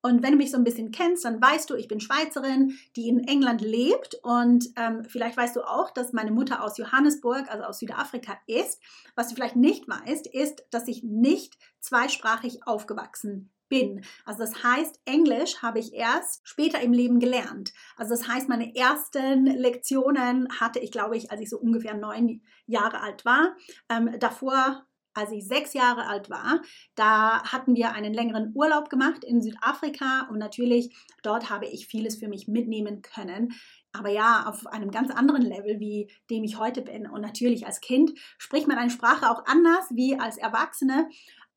Und 0.07 0.23
wenn 0.23 0.33
du 0.33 0.39
mich 0.39 0.53
so 0.53 0.57
ein 0.57 0.63
bisschen 0.63 0.93
kennst, 0.93 1.25
dann 1.25 1.43
weißt 1.43 1.69
du, 1.69 1.75
ich 1.75 1.89
bin 1.89 1.99
Schweizerin, 1.99 2.79
die 2.95 3.09
in 3.09 3.27
England 3.27 3.61
lebt. 3.61 4.15
Und 4.23 4.69
ähm, 4.77 5.05
vielleicht 5.05 5.37
weißt 5.37 5.57
du 5.57 5.63
auch, 5.63 5.91
dass 5.91 6.13
meine 6.13 6.31
Mutter 6.31 6.63
aus 6.63 6.79
Johannesburg, 6.79 7.51
also 7.51 7.65
aus 7.65 7.81
Südafrika, 7.81 8.39
ist. 8.47 8.81
Was 9.17 9.29
du 9.29 9.35
vielleicht 9.35 9.57
nicht 9.57 9.89
weißt, 9.89 10.29
ist, 10.29 10.65
dass 10.71 10.87
ich 10.87 11.03
nicht 11.03 11.59
zweisprachig 11.81 12.61
aufgewachsen 12.67 13.51
bin. 13.69 14.05
Also 14.25 14.45
das 14.45 14.63
heißt, 14.63 15.01
Englisch 15.07 15.61
habe 15.61 15.81
ich 15.81 15.93
erst 15.93 16.47
später 16.47 16.81
im 16.81 16.93
Leben 16.93 17.19
gelernt. 17.19 17.73
Also 17.97 18.11
das 18.15 18.29
heißt, 18.29 18.49
meine 18.49 18.77
ersten 18.77 19.47
Lektionen 19.47 20.49
hatte 20.61 20.79
ich, 20.79 20.93
glaube 20.93 21.17
ich, 21.17 21.33
als 21.33 21.41
ich 21.41 21.51
so 21.51 21.59
ungefähr 21.59 21.95
neun 21.95 22.43
Jahre 22.67 23.01
alt 23.01 23.25
war. 23.25 23.57
Ähm, 23.89 24.21
davor 24.21 24.87
als 25.17 25.33
ich 25.33 25.47
sechs 25.47 25.73
Jahre 25.73 26.07
alt 26.07 26.31
war, 26.31 26.61
da 26.95 27.43
hatten 27.45 27.75
wir 27.75 27.93
einen 27.93 28.13
längeren 28.13 28.53
Urlaub 28.55 28.91
gemacht 28.91 29.25
in 29.25 29.41
Südafrika 29.41 30.29
und 30.31 30.39
natürlich 30.39 30.95
dort 31.23 31.51
habe 31.51 31.67
ich 31.67 31.87
vieles 31.87 32.17
für 32.17 32.29
mich 32.29 32.49
mitnehmen 32.49 33.03
können. 33.03 33.55
Aber 33.93 34.11
ja, 34.11 34.45
auf 34.47 34.67
einem 34.67 34.91
ganz 34.91 35.11
anderen 35.11 35.43
Level, 35.43 35.81
wie 35.81 36.11
dem 36.31 36.45
ich 36.45 36.59
heute 36.59 36.83
bin. 36.83 37.09
Und 37.09 37.23
natürlich 37.23 37.67
als 37.67 37.81
Kind 37.81 38.13
spricht 38.37 38.69
man 38.69 38.77
eine 38.77 38.91
Sprache 38.91 39.31
auch 39.31 39.47
anders 39.47 39.87
wie 39.91 40.19
als 40.19 40.37
Erwachsene. 40.37 41.09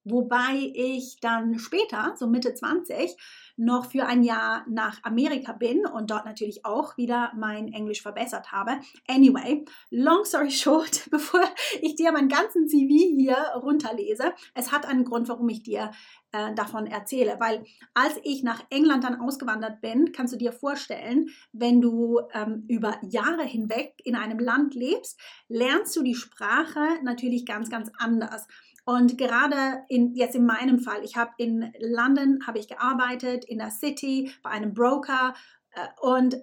Wobei 0.06 0.72
ich 0.74 1.18
dann 1.22 1.60
später, 1.60 2.14
so 2.18 2.28
Mitte 2.28 2.54
20, 2.54 3.18
noch 3.60 3.92
für 3.92 4.06
ein 4.06 4.24
Jahr 4.24 4.66
nach 4.70 5.04
Amerika 5.04 5.52
bin 5.52 5.86
und 5.86 6.10
dort 6.10 6.26
natürlich 6.26 6.66
auch 6.66 6.96
wieder 6.98 7.34
mein 7.36 7.74
Englisch 7.74 8.02
verbessert 8.02 8.54
habe. 8.54 8.80
Anyway, 9.08 9.66
long 9.92 10.24
story 10.24 10.50
short, 10.52 11.10
bevor 11.12 11.44
ich 11.82 11.96
dir 11.96 12.12
meinen 12.14 12.30
ganzen 12.30 12.68
CV 12.68 12.88
hier 13.18 13.38
runterlese, 13.56 14.34
es 14.54 14.72
hat 14.72 14.86
einen 14.86 15.04
Grund, 15.04 15.28
warum 15.28 15.50
ich 15.50 15.62
dir 15.62 15.92
äh, 16.32 16.54
davon 16.56 16.88
erzähle, 16.88 17.36
weil 17.40 17.66
als 17.94 18.14
ich 18.24 18.44
nach 18.44 18.64
England 18.70 19.04
dann 19.04 19.20
ausgewandert 19.20 19.82
bin, 19.82 20.14
kannst 20.14 20.34
du 20.34 20.38
dir 20.38 20.54
vorstellen, 20.54 21.30
wenn 21.52 21.82
du 21.82 22.22
ähm, 22.34 22.64
über 22.70 22.98
Jahre 23.02 23.44
hinweg 23.44 23.96
in 24.06 24.16
einem 24.16 24.40
Land 24.40 24.74
lebst, 24.74 25.20
lernst 25.50 25.96
du 25.98 26.04
die 26.04 26.16
Sprache 26.16 27.00
natürlich 27.04 27.46
ganz, 27.46 27.70
ganz 27.70 27.92
anders. 27.98 28.48
Und 28.90 29.20
gerade 29.20 29.84
in, 29.88 30.16
jetzt 30.16 30.34
in 30.34 30.48
meinem 30.48 30.80
Fall, 30.80 31.04
ich 31.04 31.16
habe 31.16 31.30
in 31.38 31.72
London 31.80 32.40
habe 32.48 32.58
ich 32.58 32.68
gearbeitet, 32.68 33.46
in 33.46 33.60
der 33.60 33.70
City, 33.70 34.32
bei 34.42 34.50
einem 34.50 34.74
Broker 34.74 35.36
äh, 35.74 35.88
und 36.02 36.38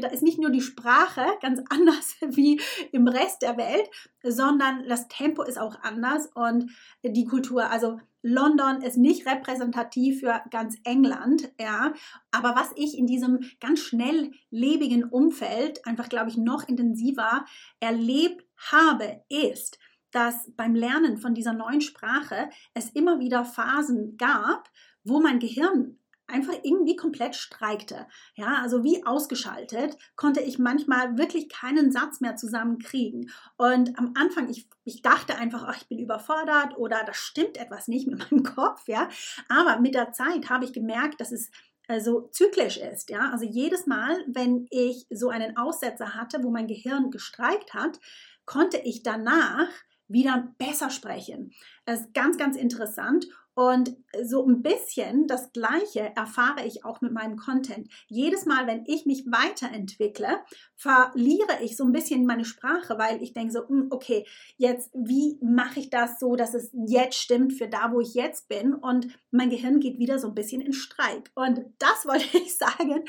da 0.00 0.08
ist 0.08 0.22
nicht 0.22 0.38
nur 0.38 0.48
die 0.48 0.62
Sprache 0.62 1.26
ganz 1.42 1.60
anders 1.68 2.16
wie 2.26 2.58
im 2.92 3.06
Rest 3.06 3.42
der 3.42 3.58
Welt, 3.58 3.90
sondern 4.22 4.88
das 4.88 5.08
Tempo 5.08 5.42
ist 5.42 5.58
auch 5.58 5.76
anders 5.82 6.30
und 6.34 6.70
die 7.02 7.26
Kultur. 7.26 7.68
Also 7.70 8.00
London 8.22 8.80
ist 8.80 8.96
nicht 8.96 9.26
repräsentativ 9.26 10.20
für 10.20 10.40
ganz 10.50 10.78
England, 10.84 11.52
ja. 11.60 11.92
Aber 12.30 12.56
was 12.56 12.70
ich 12.76 12.96
in 12.96 13.06
diesem 13.06 13.40
ganz 13.60 13.80
schnelllebigen 13.80 15.04
Umfeld 15.04 15.86
einfach, 15.86 16.08
glaube 16.08 16.30
ich, 16.30 16.38
noch 16.38 16.66
intensiver 16.66 17.44
erlebt 17.78 18.46
habe, 18.70 19.22
ist, 19.28 19.78
dass 20.12 20.50
beim 20.56 20.74
Lernen 20.74 21.18
von 21.18 21.34
dieser 21.34 21.52
neuen 21.52 21.80
Sprache 21.80 22.50
es 22.74 22.90
immer 22.90 23.20
wieder 23.20 23.44
Phasen 23.44 24.16
gab, 24.16 24.70
wo 25.04 25.20
mein 25.20 25.38
Gehirn 25.38 25.98
einfach 26.30 26.54
irgendwie 26.62 26.96
komplett 26.96 27.36
streikte. 27.36 28.06
Ja, 28.34 28.60
also 28.62 28.84
wie 28.84 29.04
ausgeschaltet 29.04 29.96
konnte 30.16 30.40
ich 30.40 30.58
manchmal 30.58 31.18
wirklich 31.18 31.48
keinen 31.48 31.90
Satz 31.90 32.20
mehr 32.20 32.36
zusammenkriegen. 32.36 33.30
Und 33.56 33.98
am 33.98 34.14
Anfang, 34.16 34.48
ich, 34.48 34.68
ich 34.84 35.02
dachte 35.02 35.36
einfach, 35.36 35.64
ach, 35.66 35.76
ich 35.76 35.88
bin 35.88 35.98
überfordert 35.98 36.76
oder 36.76 37.02
da 37.04 37.12
stimmt 37.12 37.56
etwas 37.56 37.88
nicht 37.88 38.06
mit 38.06 38.18
meinem 38.30 38.44
Kopf, 38.44 38.86
ja. 38.86 39.08
Aber 39.48 39.80
mit 39.80 39.94
der 39.94 40.12
Zeit 40.12 40.48
habe 40.48 40.64
ich 40.64 40.72
gemerkt, 40.72 41.20
dass 41.20 41.32
es 41.32 41.50
äh, 41.88 42.00
so 42.00 42.28
zyklisch 42.32 42.78
ist, 42.78 43.10
ja. 43.10 43.30
Also 43.30 43.44
jedes 43.44 43.86
Mal, 43.86 44.24
wenn 44.26 44.66
ich 44.70 45.06
so 45.10 45.28
einen 45.28 45.56
Aussetzer 45.56 46.14
hatte, 46.14 46.42
wo 46.42 46.50
mein 46.50 46.68
Gehirn 46.68 47.10
gestreikt 47.10 47.74
hat, 47.74 47.98
konnte 48.46 48.78
ich 48.78 49.02
danach 49.02 49.68
wieder 50.10 50.52
besser 50.58 50.90
sprechen. 50.90 51.52
Es 51.86 52.00
ist 52.00 52.14
ganz, 52.14 52.36
ganz 52.36 52.56
interessant 52.56 53.26
und 53.54 53.96
so 54.22 54.46
ein 54.46 54.62
bisschen 54.62 55.26
das 55.26 55.52
Gleiche 55.52 56.12
erfahre 56.16 56.64
ich 56.66 56.84
auch 56.84 57.00
mit 57.00 57.12
meinem 57.12 57.36
Content. 57.36 57.88
Jedes 58.08 58.46
Mal, 58.46 58.66
wenn 58.66 58.84
ich 58.86 59.06
mich 59.06 59.24
weiterentwickle, 59.26 60.40
verliere 60.76 61.62
ich 61.62 61.76
so 61.76 61.84
ein 61.84 61.92
bisschen 61.92 62.26
meine 62.26 62.44
Sprache, 62.44 62.96
weil 62.98 63.22
ich 63.22 63.32
denke 63.32 63.52
so, 63.52 63.68
hm, 63.68 63.88
okay, 63.90 64.26
jetzt, 64.56 64.90
wie 64.94 65.38
mache 65.42 65.80
ich 65.80 65.90
das 65.90 66.18
so, 66.18 66.36
dass 66.36 66.54
es 66.54 66.70
jetzt 66.86 67.18
stimmt 67.18 67.52
für 67.52 67.68
da, 67.68 67.92
wo 67.92 68.00
ich 68.00 68.14
jetzt 68.14 68.48
bin? 68.48 68.72
Und 68.72 69.08
mein 69.30 69.50
Gehirn 69.50 69.80
geht 69.80 69.98
wieder 69.98 70.18
so 70.18 70.28
ein 70.28 70.34
bisschen 70.34 70.60
in 70.60 70.72
Streik. 70.72 71.30
Und 71.34 71.60
das 71.78 72.04
wollte 72.06 72.38
ich 72.38 72.56
sagen. 72.56 73.04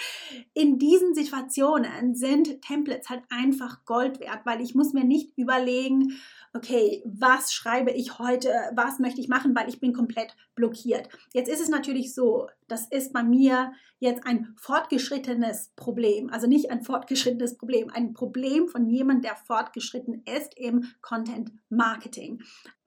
In 0.53 0.79
diesen 0.79 1.13
Situationen 1.13 2.15
sind 2.15 2.62
Templates 2.62 3.10
halt 3.10 3.24
einfach 3.29 3.86
Gold 3.86 4.19
wert, 4.19 4.41
weil 4.45 4.62
ich 4.62 4.75
muss 4.75 4.93
mir 4.93 5.05
nicht 5.05 5.38
überlegen, 5.38 6.19
okay, 6.53 7.01
was 7.05 7.53
schreibe 7.53 7.91
ich 7.91 8.19
heute, 8.19 8.50
was 8.75 9.00
möchte 9.00 9.21
ich 9.21 9.29
machen, 9.29 9.55
weil 9.55 9.69
ich 9.69 9.79
bin 9.79 9.93
komplett 9.93 10.30
blockiert. 10.55 11.09
Jetzt 11.33 11.50
ist 11.50 11.61
es 11.61 11.69
natürlich 11.69 12.13
so, 12.13 12.47
das 12.67 12.88
ist 12.88 13.13
bei 13.13 13.23
mir 13.23 13.71
jetzt 14.00 14.25
ein 14.25 14.53
fortgeschrittenes 14.57 15.71
Problem, 15.75 16.29
also 16.29 16.47
nicht 16.47 16.71
ein 16.71 16.81
fortgeschrittenes 16.83 17.57
Problem, 17.57 17.89
ein 17.91 18.13
Problem 18.13 18.67
von 18.67 18.88
jemandem, 18.88 19.23
der 19.23 19.35
fortgeschritten 19.35 20.23
ist 20.25 20.57
im 20.57 20.85
Content 21.01 21.51
Marketing. 21.69 22.41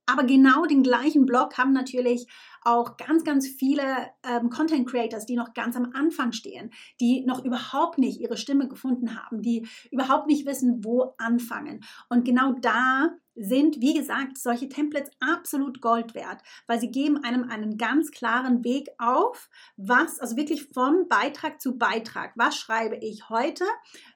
Aber 0.06 0.24
genau 0.24 0.66
den 0.66 0.82
gleichen 0.82 1.24
Blog 1.24 1.56
haben 1.56 1.72
natürlich 1.72 2.26
auch 2.62 2.96
ganz, 2.96 3.24
ganz 3.24 3.46
viele 3.46 3.82
ähm, 4.22 4.50
Content 4.50 4.88
Creators, 4.88 5.24
die 5.24 5.36
noch 5.36 5.54
ganz 5.54 5.76
am 5.76 5.92
Anfang 5.94 6.32
stehen, 6.32 6.72
die 7.00 7.24
noch 7.24 7.42
überhaupt 7.42 7.98
nicht 7.98 8.20
ihre 8.20 8.36
Stimme 8.36 8.68
gefunden 8.68 9.16
haben, 9.16 9.40
die 9.40 9.66
überhaupt 9.90 10.26
nicht 10.26 10.46
wissen, 10.46 10.84
wo 10.84 11.14
anfangen. 11.16 11.84
Und 12.10 12.24
genau 12.24 12.52
da 12.60 13.14
sind, 13.37 13.81
wie 13.81 13.95
gesagt, 13.95 14.38
solche 14.38 14.69
Templates 14.69 15.11
absolut 15.21 15.81
Gold 15.81 16.14
wert, 16.14 16.43
weil 16.67 16.81
sie 16.81 16.91
geben 16.91 17.23
einem 17.25 17.49
einen 17.50 17.76
ganz 17.76 18.11
klaren 18.11 18.64
Weg 18.64 18.88
auf, 18.99 19.50
was, 19.76 20.21
also 20.21 20.37
wirklich 20.37 20.69
von 20.69 21.09
Beitrag 21.09 21.61
zu 21.61 21.76
Beitrag, 21.76 22.33
was 22.37 22.57
schreibe 22.57 22.97
ich 22.97 23.29
heute, 23.29 23.64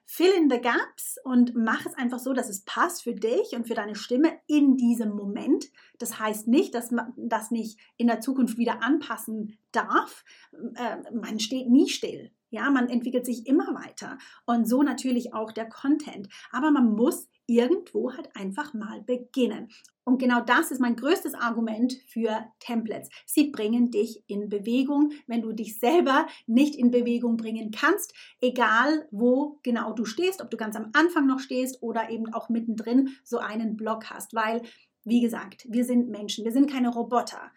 fill 0.05 0.31
in 0.31 0.49
the 0.49 0.59
gaps 0.59 1.17
und 1.23 1.53
mach 1.55 1.85
es 1.85 1.93
einfach 1.93 2.19
so, 2.19 2.33
dass 2.33 2.49
es 2.49 2.63
passt 2.65 3.03
für 3.03 3.13
dich 3.13 3.51
und 3.53 3.67
für 3.67 3.75
deine 3.75 3.95
Stimme 3.95 4.39
in 4.47 4.77
diesem 4.77 5.11
Moment. 5.11 5.65
Das 5.99 6.19
heißt 6.19 6.47
nicht, 6.47 6.73
dass 6.73 6.91
man 6.91 7.13
das 7.15 7.51
nicht 7.51 7.79
in 7.97 8.07
der 8.07 8.21
Zukunft 8.21 8.57
wieder 8.57 8.81
anpassen 8.81 9.57
darf. 9.71 10.23
Äh, 10.75 11.13
man 11.13 11.39
steht 11.39 11.69
nie 11.69 11.89
still. 11.89 12.31
Ja, 12.51 12.71
man 12.71 12.89
entwickelt 12.89 13.27
sich 13.27 13.45
immer 13.45 13.75
weiter 13.75 14.17
und 14.47 14.67
so 14.67 14.81
natürlich 14.81 15.35
auch 15.35 15.51
der 15.51 15.69
Content. 15.69 16.29
Aber 16.51 16.71
man 16.71 16.95
muss 16.95 17.27
irgendwo 17.49 18.13
halt 18.13 18.29
einfach 18.35 18.73
mal 18.73 19.01
beginnen. 19.01 19.69
Und 20.03 20.17
genau 20.17 20.41
das 20.41 20.71
ist 20.71 20.79
mein 20.79 20.95
größtes 20.95 21.33
Argument 21.33 21.93
für 22.07 22.45
Templates. 22.59 23.09
Sie 23.25 23.51
bringen 23.51 23.91
dich 23.91 24.23
in 24.27 24.49
Bewegung, 24.49 25.11
wenn 25.27 25.41
du 25.41 25.51
dich 25.51 25.79
selber 25.79 26.25
nicht 26.47 26.75
in 26.75 26.89
Bewegung 26.89 27.37
bringen 27.37 27.71
kannst, 27.71 28.13
egal 28.41 29.07
wo 29.11 29.59
genau 29.63 29.93
du 29.93 30.05
stehst, 30.05 30.41
ob 30.41 30.49
du 30.49 30.57
ganz 30.57 30.75
am 30.75 30.89
Anfang 30.93 31.27
noch 31.27 31.39
stehst 31.39 31.83
oder 31.83 32.09
eben 32.09 32.33
auch 32.33 32.49
mittendrin 32.49 33.09
so 33.23 33.37
einen 33.37 33.75
Block 33.75 34.09
hast, 34.09 34.33
weil 34.33 34.61
wie 35.03 35.21
gesagt, 35.21 35.65
wir 35.69 35.85
sind 35.85 36.09
Menschen, 36.09 36.45
wir 36.45 36.51
sind 36.51 36.69
keine 36.69 36.89
Roboter. 36.89 37.51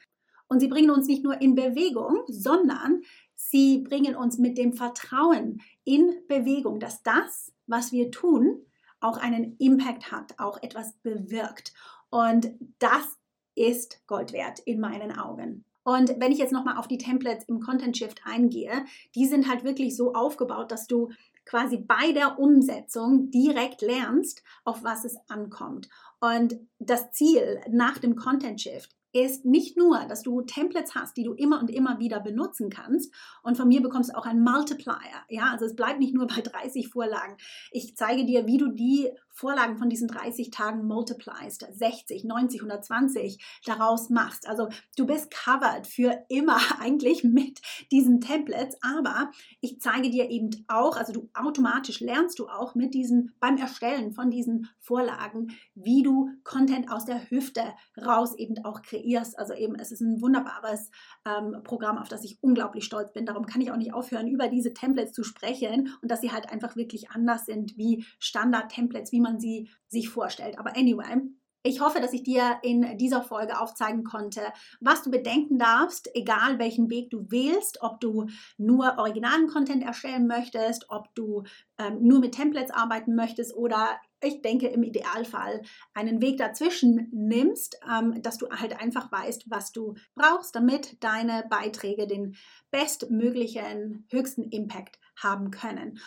Und 0.49 0.61
sie 0.61 0.69
bringen 0.69 0.91
uns 0.91 1.07
nicht 1.07 1.25
nur 1.25 1.41
in 1.41 1.55
Bewegung, 1.55 2.23
sondern 2.27 3.03
sie 3.35 3.79
bringen 3.79 4.15
uns 4.15 4.39
mit 4.39 4.59
dem 4.59 4.75
Vertrauen 4.75 5.63
in 5.85 6.15
Bewegung, 6.29 6.79
dass 6.79 7.03
das, 7.03 7.53
was 7.67 7.93
wir 7.93 8.11
tun, 8.11 8.63
auch 9.03 9.17
einen 9.17 9.57
Impact 9.59 10.11
hat, 10.13 10.39
auch 10.39 10.63
etwas 10.63 10.93
bewirkt. 11.03 11.73
Und 12.11 12.53
das 12.79 13.19
ist 13.55 14.07
Gold 14.07 14.33
wert 14.33 14.61
in 14.61 14.81
meinen 14.81 15.17
Augen. 15.17 15.65
Und 15.85 16.21
wenn 16.21 16.33
ich 16.33 16.39
jetzt 16.39 16.53
nochmal 16.53 16.77
auf 16.77 16.87
die 16.87 16.99
Templates 16.99 17.45
im 17.49 17.61
Content 17.61 17.97
Shift 17.97 18.23
eingehe, 18.25 18.85
die 19.15 19.27
sind 19.27 19.49
halt 19.49 19.65
wirklich 19.65 19.97
so 19.97 20.15
aufgebaut, 20.15 20.71
dass 20.71 20.87
du 20.87 21.11
quasi 21.45 21.79
bei 21.79 22.13
der 22.13 22.39
Umsetzung 22.39 23.31
direkt 23.31 23.83
lernst, 23.83 24.45
auf 24.65 24.85
was 24.85 25.05
es 25.05 25.17
ankommt. 25.29 25.89
Und 26.21 26.57
das 26.79 27.11
Ziel 27.11 27.61
nach 27.69 27.99
dem 27.99 28.15
Content 28.15 28.61
Shift 28.61 28.95
ist 29.13 29.45
nicht 29.45 29.77
nur, 29.77 29.99
dass 30.09 30.23
du 30.23 30.43
Templates 30.43 30.95
hast, 30.95 31.17
die 31.17 31.25
du 31.25 31.35
immer 31.35 31.61
und 31.61 31.71
immer 31.71 31.99
wieder 31.99 32.21
benutzen 32.21 32.71
kannst. 32.71 33.13
Und 33.43 33.57
von 33.57 33.69
mir 33.69 33.83
bekommst 33.83 34.11
du 34.11 34.17
auch 34.17 34.27
einen 34.27 34.43
Multiplier. 34.43 34.97
Ja, 35.29 35.51
also 35.53 35.67
es 35.67 35.77
bleibt 35.77 36.01
nicht 36.01 36.15
nur 36.15 36.27
bei 36.27 36.41
30 36.41 36.89
Vorlagen. 36.89 37.37
Ich 37.71 37.97
zeige 37.97 38.25
dir, 38.25 38.47
wie 38.47 38.59
du 38.59 38.69
die 38.69 39.11
Vorlagen 39.33 39.79
von 39.79 39.89
diesen 39.89 40.09
30 40.09 40.51
Tagen 40.51 40.87
multipliest, 40.87 41.67
60, 41.73 42.25
90, 42.25 42.61
120 42.61 43.61
daraus 43.65 44.11
machst. 44.11 44.47
Also 44.47 44.69
du 44.97 45.07
bist 45.07 45.31
covered 45.31 45.87
für 45.87 46.25
immer 46.29 46.59
eigentlich 46.81 47.25
mit 47.25 47.61
diesen 47.91 48.21
Templates, 48.21 48.77
aber 48.83 49.31
ich 49.61 49.81
zeige 49.81 50.11
dir 50.11 50.31
eben 50.31 50.65
auch, 50.69 50.97
also 50.97 51.13
du 51.13 51.31
automatisch 51.35 52.01
lernst 52.01 52.39
du 52.39 52.49
auch 52.49 52.75
mit 52.75 52.95
diesen 52.95 53.35
beim 53.41 53.57
Erstellen 53.57 54.13
von 54.13 54.31
diesen 54.31 54.69
Vorlagen, 54.79 55.57
wie 55.75 56.03
du 56.03 56.31
Content 56.45 56.91
aus 56.93 57.05
der 57.05 57.31
Hüfte 57.31 57.63
raus 58.05 58.37
eben 58.37 58.65
auch 58.65 58.83
kreierst. 58.83 59.39
Also 59.39 59.55
eben 59.55 59.75
es 59.77 59.93
ist 59.93 60.01
ein 60.01 60.21
wunderbares 60.21 60.91
ähm, 61.25 61.63
Programm, 61.65 61.99
auf 61.99 62.09
das 62.09 62.25
ich 62.25 62.39
unglaublich 62.43 62.85
stolz 62.85 63.13
bin. 63.13 63.27
Darum 63.27 63.47
kann 63.47 63.61
ich 63.61 63.71
auch 63.71 63.77
nicht 63.77 63.95
aufhören, 63.95 64.29
über 64.29 64.49
diese 64.49 64.75
Templates 64.75 65.13
zu 65.13 65.25
sprechen 65.25 65.95
und 66.03 66.11
dass 66.11 66.21
sie 66.21 66.33
halt 66.33 66.51
einfach 66.51 66.77
wirklich 66.77 67.11
anders 67.11 67.47
sind 67.47 67.77
wie 67.77 68.05
Standard-Templates, 68.19 69.13
wie 69.13 69.21
man 69.23 69.41
sie 69.41 69.71
sich 69.89 70.09
vorstellt. 70.09 70.59
Aber 70.59 70.77
anyway, 70.77 71.23
ich 71.65 71.81
hoffe, 71.81 72.01
dass 72.01 72.13
ich 72.13 72.25
dir 72.25 72.59
in 72.63 72.99
dieser 72.99 73.23
Folge 73.23 73.61
aufzeigen 73.61 74.03
konnte, 74.03 74.41
was 74.81 75.03
du 75.03 75.11
bedenken 75.13 75.59
darfst, 75.59 76.11
egal 76.15 76.59
welchen 76.59 76.91
Weg 76.91 77.11
du 77.11 77.31
wählst, 77.31 77.83
ob 77.83 78.01
du 78.01 78.27
nur 78.59 78.99
originalen 78.99 79.47
Content 79.47 79.85
erstellen 79.85 80.27
möchtest, 80.27 80.87
ob 80.89 81.15
du 81.15 81.45
ähm, 81.79 82.03
nur 82.03 82.19
mit 82.19 82.35
Templates 82.35 82.73
arbeiten 82.73 83.15
möchtest 83.15 83.55
oder 83.55 84.01
ich 84.21 84.43
denke 84.43 84.69
im 84.69 84.83
Idealfall 84.83 85.63
einen 85.95 86.21
Weg 86.21 86.39
dazwischen 86.39 87.09
nimmst, 87.13 87.79
ähm, 87.89 88.21
dass 88.23 88.39
du 88.39 88.49
halt 88.51 88.81
einfach 88.81 89.13
weißt, 89.13 89.45
was 89.49 89.71
du 89.73 89.95
brauchst, 90.17 90.57
damit 90.57 91.03
deine 91.03 91.45
Beiträge 91.49 92.09
den 92.09 92.37
bestmöglichen, 92.73 94.07
höchsten 94.11 94.45
Impact 94.45 94.99
haben 95.17 95.51
können. 95.51 96.01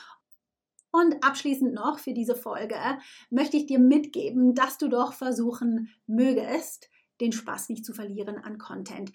Und 0.95 1.25
abschließend 1.25 1.73
noch 1.73 1.99
für 1.99 2.13
diese 2.13 2.35
Folge 2.35 2.77
möchte 3.29 3.57
ich 3.57 3.65
dir 3.65 3.79
mitgeben, 3.79 4.55
dass 4.55 4.77
du 4.77 4.87
doch 4.87 5.11
versuchen 5.11 5.89
mögest, 6.07 6.89
den 7.19 7.33
Spaß 7.33 7.67
nicht 7.67 7.85
zu 7.85 7.93
verlieren 7.93 8.37
an 8.37 8.57
Content. 8.57 9.11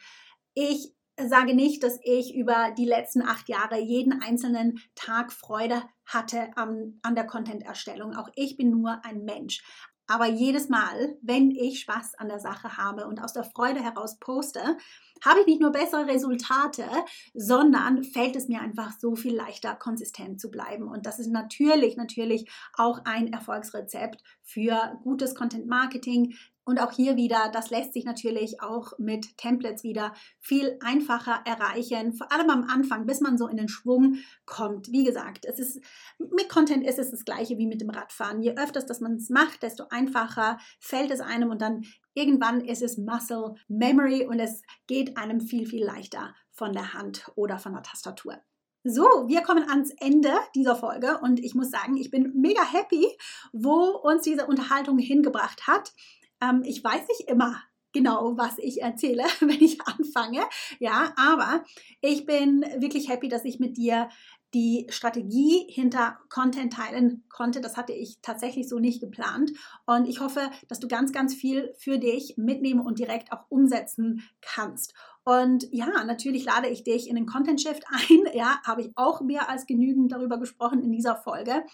Ich 0.52 0.92
sage 1.16 1.54
nicht, 1.54 1.82
dass 1.82 1.98
ich 2.02 2.34
über 2.34 2.74
die 2.76 2.84
letzten 2.84 3.22
acht 3.22 3.48
Jahre 3.48 3.80
jeden 3.80 4.20
einzelnen 4.20 4.78
Tag 4.94 5.32
Freude 5.32 5.82
hatte 6.04 6.54
an, 6.58 6.98
an 7.00 7.14
der 7.14 7.26
Content-Erstellung. 7.26 8.14
Auch 8.14 8.28
ich 8.34 8.58
bin 8.58 8.70
nur 8.70 9.02
ein 9.02 9.24
Mensch. 9.24 9.62
Aber 10.10 10.26
jedes 10.26 10.68
Mal, 10.68 11.16
wenn 11.22 11.52
ich 11.52 11.82
Spaß 11.82 12.16
an 12.16 12.26
der 12.26 12.40
Sache 12.40 12.76
habe 12.76 13.06
und 13.06 13.22
aus 13.22 13.32
der 13.32 13.44
Freude 13.44 13.80
heraus 13.80 14.18
poste, 14.18 14.76
habe 15.24 15.40
ich 15.40 15.46
nicht 15.46 15.60
nur 15.60 15.70
bessere 15.70 16.08
Resultate, 16.08 16.84
sondern 17.32 18.02
fällt 18.02 18.34
es 18.34 18.48
mir 18.48 18.60
einfach 18.60 18.98
so 18.98 19.14
viel 19.14 19.36
leichter, 19.36 19.76
konsistent 19.76 20.40
zu 20.40 20.50
bleiben. 20.50 20.88
Und 20.88 21.06
das 21.06 21.20
ist 21.20 21.30
natürlich, 21.30 21.96
natürlich 21.96 22.50
auch 22.74 23.04
ein 23.04 23.32
Erfolgsrezept 23.32 24.20
für 24.42 24.98
gutes 25.04 25.36
Content 25.36 25.68
Marketing, 25.68 26.34
und 26.64 26.80
auch 26.80 26.92
hier 26.92 27.16
wieder, 27.16 27.50
das 27.52 27.70
lässt 27.70 27.94
sich 27.94 28.04
natürlich 28.04 28.62
auch 28.62 28.98
mit 28.98 29.36
Templates 29.36 29.82
wieder 29.82 30.14
viel 30.38 30.78
einfacher 30.84 31.42
erreichen, 31.44 32.12
vor 32.12 32.30
allem 32.32 32.50
am 32.50 32.64
Anfang, 32.64 33.06
bis 33.06 33.20
man 33.20 33.38
so 33.38 33.48
in 33.48 33.56
den 33.56 33.68
Schwung 33.68 34.16
kommt. 34.46 34.92
Wie 34.92 35.04
gesagt, 35.04 35.44
es 35.46 35.58
ist, 35.58 35.80
mit 36.18 36.48
Content 36.48 36.86
ist 36.86 36.98
es 36.98 37.10
das 37.10 37.24
gleiche 37.24 37.58
wie 37.58 37.66
mit 37.66 37.80
dem 37.80 37.90
Radfahren. 37.90 38.42
Je 38.42 38.56
öfters, 38.56 38.86
dass 38.86 39.00
man 39.00 39.14
es 39.14 39.30
macht, 39.30 39.62
desto 39.62 39.84
einfacher 39.90 40.58
fällt 40.78 41.10
es 41.10 41.20
einem 41.20 41.50
und 41.50 41.60
dann 41.62 41.84
irgendwann 42.14 42.60
ist 42.60 42.82
es 42.82 42.98
Muscle 42.98 43.54
Memory 43.68 44.26
und 44.26 44.38
es 44.38 44.62
geht 44.86 45.16
einem 45.16 45.40
viel, 45.40 45.66
viel 45.66 45.84
leichter 45.84 46.34
von 46.50 46.72
der 46.72 46.94
Hand 46.94 47.30
oder 47.36 47.58
von 47.58 47.72
der 47.72 47.82
Tastatur. 47.82 48.38
So, 48.82 49.02
wir 49.28 49.42
kommen 49.42 49.68
ans 49.68 49.90
Ende 49.98 50.32
dieser 50.54 50.74
Folge 50.74 51.18
und 51.20 51.38
ich 51.38 51.54
muss 51.54 51.70
sagen, 51.70 51.98
ich 51.98 52.10
bin 52.10 52.32
mega 52.34 52.64
happy, 52.64 53.06
wo 53.52 53.90
uns 54.02 54.22
diese 54.22 54.46
Unterhaltung 54.46 54.98
hingebracht 54.98 55.66
hat. 55.66 55.92
Ähm, 56.40 56.62
ich 56.64 56.82
weiß 56.82 57.08
nicht 57.08 57.28
immer 57.28 57.60
genau, 57.92 58.36
was 58.36 58.58
ich 58.58 58.82
erzähle, 58.82 59.24
wenn 59.40 59.60
ich 59.60 59.80
anfange. 59.82 60.42
Ja, 60.78 61.12
aber 61.16 61.64
ich 62.00 62.26
bin 62.26 62.62
wirklich 62.78 63.08
happy, 63.08 63.28
dass 63.28 63.44
ich 63.44 63.58
mit 63.58 63.76
dir 63.76 64.08
die 64.52 64.86
Strategie 64.90 65.64
hinter 65.68 66.18
Content 66.28 66.72
teilen 66.72 67.24
konnte. 67.28 67.60
Das 67.60 67.76
hatte 67.76 67.92
ich 67.92 68.18
tatsächlich 68.20 68.68
so 68.68 68.80
nicht 68.80 69.00
geplant. 69.00 69.52
Und 69.86 70.08
ich 70.08 70.20
hoffe, 70.20 70.50
dass 70.68 70.80
du 70.80 70.88
ganz, 70.88 71.12
ganz 71.12 71.34
viel 71.34 71.72
für 71.78 71.98
dich 71.98 72.34
mitnehmen 72.36 72.80
und 72.80 72.98
direkt 72.98 73.32
auch 73.32 73.44
umsetzen 73.48 74.28
kannst. 74.40 74.92
Und 75.22 75.68
ja, 75.70 76.04
natürlich 76.04 76.44
lade 76.44 76.68
ich 76.68 76.82
dich 76.82 77.08
in 77.08 77.14
den 77.14 77.26
Content 77.26 77.60
Shift 77.60 77.84
ein. 77.88 78.20
Ja, 78.34 78.60
habe 78.64 78.82
ich 78.82 78.90
auch 78.96 79.20
mehr 79.20 79.48
als 79.48 79.66
genügend 79.66 80.12
darüber 80.12 80.38
gesprochen 80.38 80.82
in 80.82 80.92
dieser 80.92 81.16
Folge. 81.16 81.64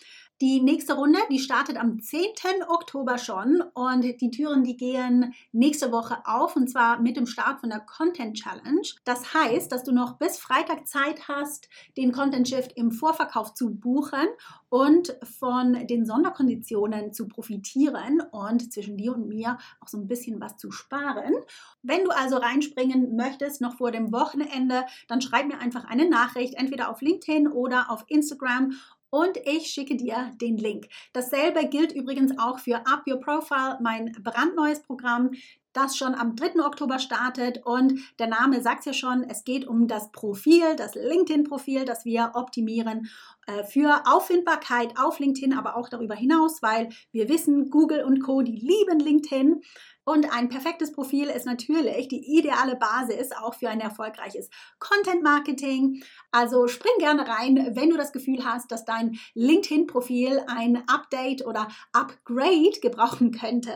Die 0.43 0.61
nächste 0.61 0.93
Runde, 0.93 1.19
die 1.31 1.39
startet 1.39 1.79
am 1.79 1.99
10. 1.99 2.21
Oktober 2.69 3.17
schon 3.17 3.63
und 3.73 4.03
die 4.21 4.31
Türen, 4.31 4.65
die 4.65 4.77
gehen 4.77 5.33
nächste 5.53 5.93
Woche 5.93 6.19
auf 6.27 6.57
und 6.57 6.69
zwar 6.69 7.01
mit 7.01 7.17
dem 7.17 7.25
Start 7.25 7.61
von 7.61 7.71
der 7.71 7.81
Content 7.81 8.37
Challenge. 8.37 8.87
Das 9.05 9.33
heißt, 9.33 9.73
dass 9.73 9.83
du 9.83 9.93
noch 9.93 10.19
bis 10.19 10.37
Freitag 10.37 10.87
Zeit 10.87 11.27
hast, 11.27 11.71
den 11.97 12.13
Content 12.13 12.47
Shift 12.47 12.73
im 12.77 12.93
Vorverkauf 12.93 13.55
zu 13.55 13.77
buchen 13.77 14.27
und 14.69 15.17
von 15.23 15.87
den 15.87 16.05
Sonderkonditionen 16.05 17.15
zu 17.15 17.29
profitieren 17.29 18.21
und 18.31 18.71
zwischen 18.71 18.99
dir 18.99 19.15
und 19.15 19.29
mir 19.29 19.57
auch 19.81 19.89
so 19.89 19.97
ein 19.97 20.07
bisschen 20.07 20.39
was 20.39 20.59
zu 20.59 20.71
sparen. 20.71 21.33
Wenn 21.83 22.05
du 22.05 22.11
also 22.11 22.37
reinspringen 22.37 23.17
möchtest, 23.17 23.63
noch 23.63 23.79
vor 23.79 23.91
dem 23.91 24.13
Wochenende, 24.13 24.85
dann 25.09 25.23
schreib 25.23 25.47
mir 25.47 25.61
einfach 25.61 25.87
eine 25.87 26.11
Nachricht, 26.11 26.57
entweder 26.59 26.91
auf 26.91 27.01
LinkedIn 27.01 27.49
oder 27.49 27.91
auf 27.91 28.05
Instagram 28.09 28.73
und 29.11 29.37
ich 29.45 29.69
schicke 29.69 29.97
dir 29.97 30.33
den 30.41 30.57
Link. 30.57 30.89
Dasselbe 31.13 31.69
gilt 31.69 31.93
übrigens 31.93 32.39
auch 32.39 32.59
für 32.59 32.87
Up 32.87 33.05
Your 33.07 33.21
Profile, 33.21 33.79
mein 33.81 34.13
brandneues 34.23 34.83
Programm 34.83 35.33
das 35.77 35.97
schon 35.97 36.15
am 36.15 36.37
3. 36.37 36.65
Oktober 36.65 36.99
startet 36.99 37.65
und 37.65 38.01
der 38.19 38.29
Name 38.29 38.63
sagt 38.63 38.87
ja 38.87 38.93
schon, 38.93 39.25
es 39.25 39.45
geht 39.45 39.67
um 39.67 39.87
das 39.89 40.11
Profil, 40.11 40.75
das 40.77 40.95
LinkedIn-Profil, 40.95 41.85
das 41.85 42.05
wir 42.05 42.33
optimieren 42.35 43.09
äh, 43.47 43.65
für 43.65 44.03
Auffindbarkeit 44.07 44.99
auf 44.99 45.19
LinkedIn, 45.19 45.53
aber 45.53 45.77
auch 45.77 45.89
darüber 45.89 46.15
hinaus, 46.15 46.63
weil 46.63 46.89
wir 47.13 47.29
wissen, 47.29 47.71
Google 47.71 48.05
und 48.05 48.21
Co, 48.21 48.43
die 48.43 48.57
lieben 48.57 49.01
LinkedIn. 49.01 49.63
Und 50.09 50.33
ein 50.33 50.49
perfektes 50.49 50.93
Profil 50.93 51.27
ist 51.27 51.47
natürlich 51.47 52.07
die 52.07 52.39
ideale 52.39 52.77
Basis 52.77 53.33
auch 53.33 53.55
für 53.55 53.69
ein 53.69 53.81
erfolgreiches 53.81 54.49
Content 54.79 55.25
Marketing. 55.25 56.01
Also 56.31 56.69
spring 56.69 56.93
gerne 56.99 57.27
rein, 57.27 57.73
wenn 57.73 57.91
du 57.91 57.97
das 57.97 58.13
Gefühl 58.13 58.45
hast, 58.45 58.71
dass 58.71 58.85
dein 58.85 59.19
LinkedIn-Profil 59.35 60.45
ein 60.47 60.85
Update 60.87 61.45
oder 61.45 61.67
Upgrade 61.93 62.79
gebrauchen 62.81 63.33
könnte. 63.33 63.73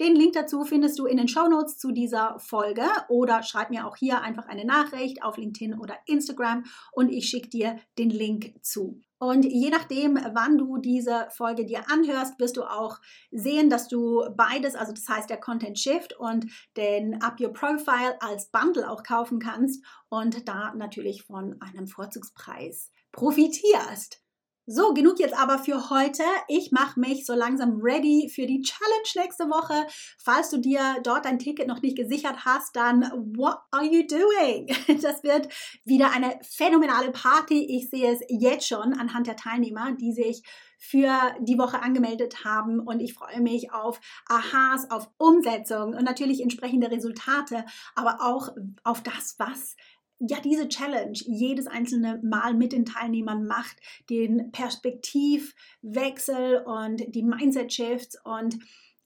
Den 0.00 0.16
Link 0.16 0.32
dazu 0.32 0.64
findest 0.64 0.98
du 0.98 1.04
in 1.04 1.18
den 1.18 1.28
Show 1.28 1.46
Notes 1.46 1.76
zu 1.76 1.92
dieser 1.92 2.38
Folge 2.38 2.86
oder 3.10 3.42
schreib 3.42 3.68
mir 3.68 3.86
auch 3.86 3.96
hier 3.96 4.22
einfach 4.22 4.46
eine 4.46 4.64
Nachricht 4.64 5.22
auf 5.22 5.36
LinkedIn 5.36 5.78
oder 5.78 5.94
Instagram 6.06 6.64
und 6.92 7.10
ich 7.10 7.28
schicke 7.28 7.50
dir 7.50 7.76
den 7.98 8.08
Link 8.08 8.54
zu. 8.62 9.02
Und 9.18 9.44
je 9.44 9.68
nachdem, 9.68 10.18
wann 10.32 10.56
du 10.56 10.78
diese 10.78 11.28
Folge 11.36 11.66
dir 11.66 11.90
anhörst, 11.90 12.40
wirst 12.40 12.56
du 12.56 12.62
auch 12.62 12.98
sehen, 13.30 13.68
dass 13.68 13.88
du 13.88 14.24
beides, 14.34 14.74
also 14.74 14.92
das 14.94 15.06
heißt 15.06 15.28
der 15.28 15.36
Content 15.36 15.78
Shift 15.78 16.18
und 16.18 16.46
den 16.78 17.20
Up 17.20 17.38
Your 17.38 17.52
Profile 17.52 18.16
als 18.20 18.50
Bundle 18.50 18.90
auch 18.90 19.02
kaufen 19.02 19.38
kannst 19.38 19.84
und 20.08 20.48
da 20.48 20.72
natürlich 20.74 21.24
von 21.24 21.60
einem 21.60 21.86
Vorzugspreis 21.86 22.90
profitierst. 23.12 24.22
So, 24.72 24.94
genug 24.94 25.18
jetzt 25.18 25.36
aber 25.36 25.58
für 25.58 25.90
heute. 25.90 26.22
Ich 26.46 26.70
mache 26.70 27.00
mich 27.00 27.26
so 27.26 27.34
langsam 27.34 27.80
ready 27.82 28.30
für 28.32 28.46
die 28.46 28.60
Challenge 28.60 29.08
nächste 29.16 29.46
Woche. 29.46 29.84
Falls 30.22 30.50
du 30.50 30.58
dir 30.58 30.80
dort 31.02 31.24
dein 31.24 31.40
Ticket 31.40 31.66
noch 31.66 31.82
nicht 31.82 31.96
gesichert 31.96 32.44
hast, 32.44 32.76
dann 32.76 33.02
what 33.36 33.56
are 33.72 33.84
you 33.84 34.06
doing? 34.06 34.68
Das 35.02 35.24
wird 35.24 35.48
wieder 35.84 36.12
eine 36.12 36.38
phänomenale 36.42 37.10
Party. 37.10 37.66
Ich 37.68 37.90
sehe 37.90 38.12
es 38.12 38.20
jetzt 38.28 38.68
schon 38.68 38.92
anhand 38.94 39.26
der 39.26 39.34
Teilnehmer, 39.34 39.96
die 40.00 40.12
sich 40.12 40.44
für 40.78 41.34
die 41.40 41.58
Woche 41.58 41.82
angemeldet 41.82 42.44
haben 42.44 42.78
und 42.78 43.00
ich 43.00 43.14
freue 43.14 43.40
mich 43.40 43.72
auf 43.72 44.00
Aha's, 44.28 44.88
auf 44.90 45.10
Umsetzung 45.18 45.94
und 45.94 46.04
natürlich 46.04 46.42
entsprechende 46.42 46.92
Resultate, 46.92 47.64
aber 47.96 48.18
auch 48.20 48.50
auf 48.84 49.02
das, 49.02 49.34
was 49.38 49.74
ja 50.20 50.38
diese 50.40 50.68
Challenge 50.68 51.18
jedes 51.26 51.66
einzelne 51.66 52.20
Mal 52.22 52.54
mit 52.54 52.72
den 52.72 52.84
Teilnehmern 52.84 53.46
macht, 53.46 53.76
den 54.10 54.52
Perspektivwechsel 54.52 56.62
und 56.64 57.14
die 57.14 57.22
Mindset-Shifts 57.22 58.18
und 58.24 58.58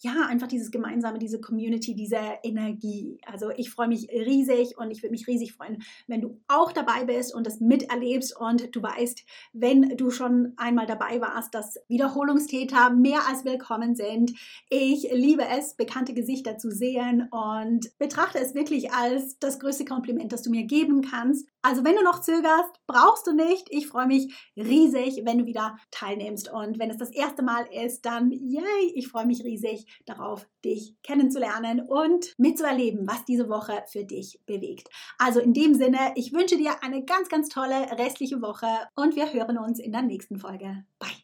ja, 0.05 0.27
einfach 0.27 0.47
dieses 0.47 0.71
Gemeinsame, 0.71 1.19
diese 1.19 1.41
Community, 1.41 1.95
diese 1.95 2.19
Energie. 2.43 3.19
Also 3.27 3.51
ich 3.57 3.71
freue 3.71 3.89
mich 3.89 4.09
riesig 4.11 4.77
und 4.77 4.91
ich 4.91 5.03
würde 5.03 5.13
mich 5.13 5.27
riesig 5.27 5.55
freuen, 5.55 5.83
wenn 6.07 6.21
du 6.21 6.41
auch 6.47 6.73
dabei 6.73 7.05
bist 7.05 7.35
und 7.35 7.47
das 7.47 7.61
miterlebst 7.61 8.39
und 8.39 8.75
du 8.77 8.83
weißt, 8.83 9.25
wenn 9.55 9.97
du 9.97 10.11
schon 10.11 10.53
einmal 10.57 10.87
dabei 10.87 11.21
warst, 11.21 11.55
dass 11.55 11.79
Wiederholungstäter 11.89 12.91
mehr 12.91 13.27
als 13.29 13.45
willkommen 13.45 13.95
sind. 13.97 14.33
Ich 14.69 15.09
liebe 15.11 15.45
es, 15.49 15.75
bekannte 15.75 16.13
Gesichter 16.13 16.59
zu 16.59 16.71
sehen 16.71 17.29
und 17.31 17.97
betrachte 17.99 18.39
es 18.39 18.55
wirklich 18.55 18.93
als 18.93 19.39
das 19.39 19.59
größte 19.59 19.87
Kompliment, 19.87 20.33
das 20.33 20.43
du 20.43 20.51
mir 20.51 20.65
geben 20.65 21.03
kannst. 21.03 21.49
Also 21.63 21.83
wenn 21.83 21.97
du 21.97 22.03
noch 22.03 22.21
zögerst, 22.21 22.79
brauchst 22.87 23.27
du 23.27 23.33
nicht. 23.33 23.69
Ich 23.71 23.87
freue 23.87 24.07
mich 24.07 24.35
riesig, 24.55 25.23
wenn 25.25 25.39
du 25.39 25.47
wieder 25.47 25.79
teilnimmst. 25.91 26.53
Und 26.53 26.79
wenn 26.79 26.91
es 26.91 26.99
das 26.99 27.11
erste 27.11 27.43
Mal 27.43 27.65
ist, 27.73 28.05
dann 28.05 28.31
yay, 28.31 28.93
ich 28.95 29.09
freue 29.09 29.25
mich 29.25 29.43
riesig 29.45 29.87
darauf, 30.07 30.47
dich 30.65 30.97
kennenzulernen 31.03 31.81
und 31.87 32.35
mitzuerleben, 32.39 33.07
was 33.07 33.25
diese 33.25 33.49
Woche 33.49 33.83
für 33.91 34.05
dich 34.05 34.41
bewegt. 34.47 34.89
Also 35.19 35.41
in 35.41 35.53
dem 35.53 35.75
Sinne, 35.75 36.13
ich 36.17 36.33
wünsche 36.33 36.57
dir 36.57 36.83
eine 36.83 37.05
ganz, 37.05 37.29
ganz 37.29 37.49
tolle 37.49 37.91
restliche 37.99 38.41
Woche 38.43 38.67
und 38.95 39.17
wir 39.17 39.33
hören 39.33 39.59
uns 39.59 39.79
in 39.79 39.93
der 39.93 40.03
nächsten 40.03 40.39
Folge. 40.39 40.85
Bye. 40.99 41.24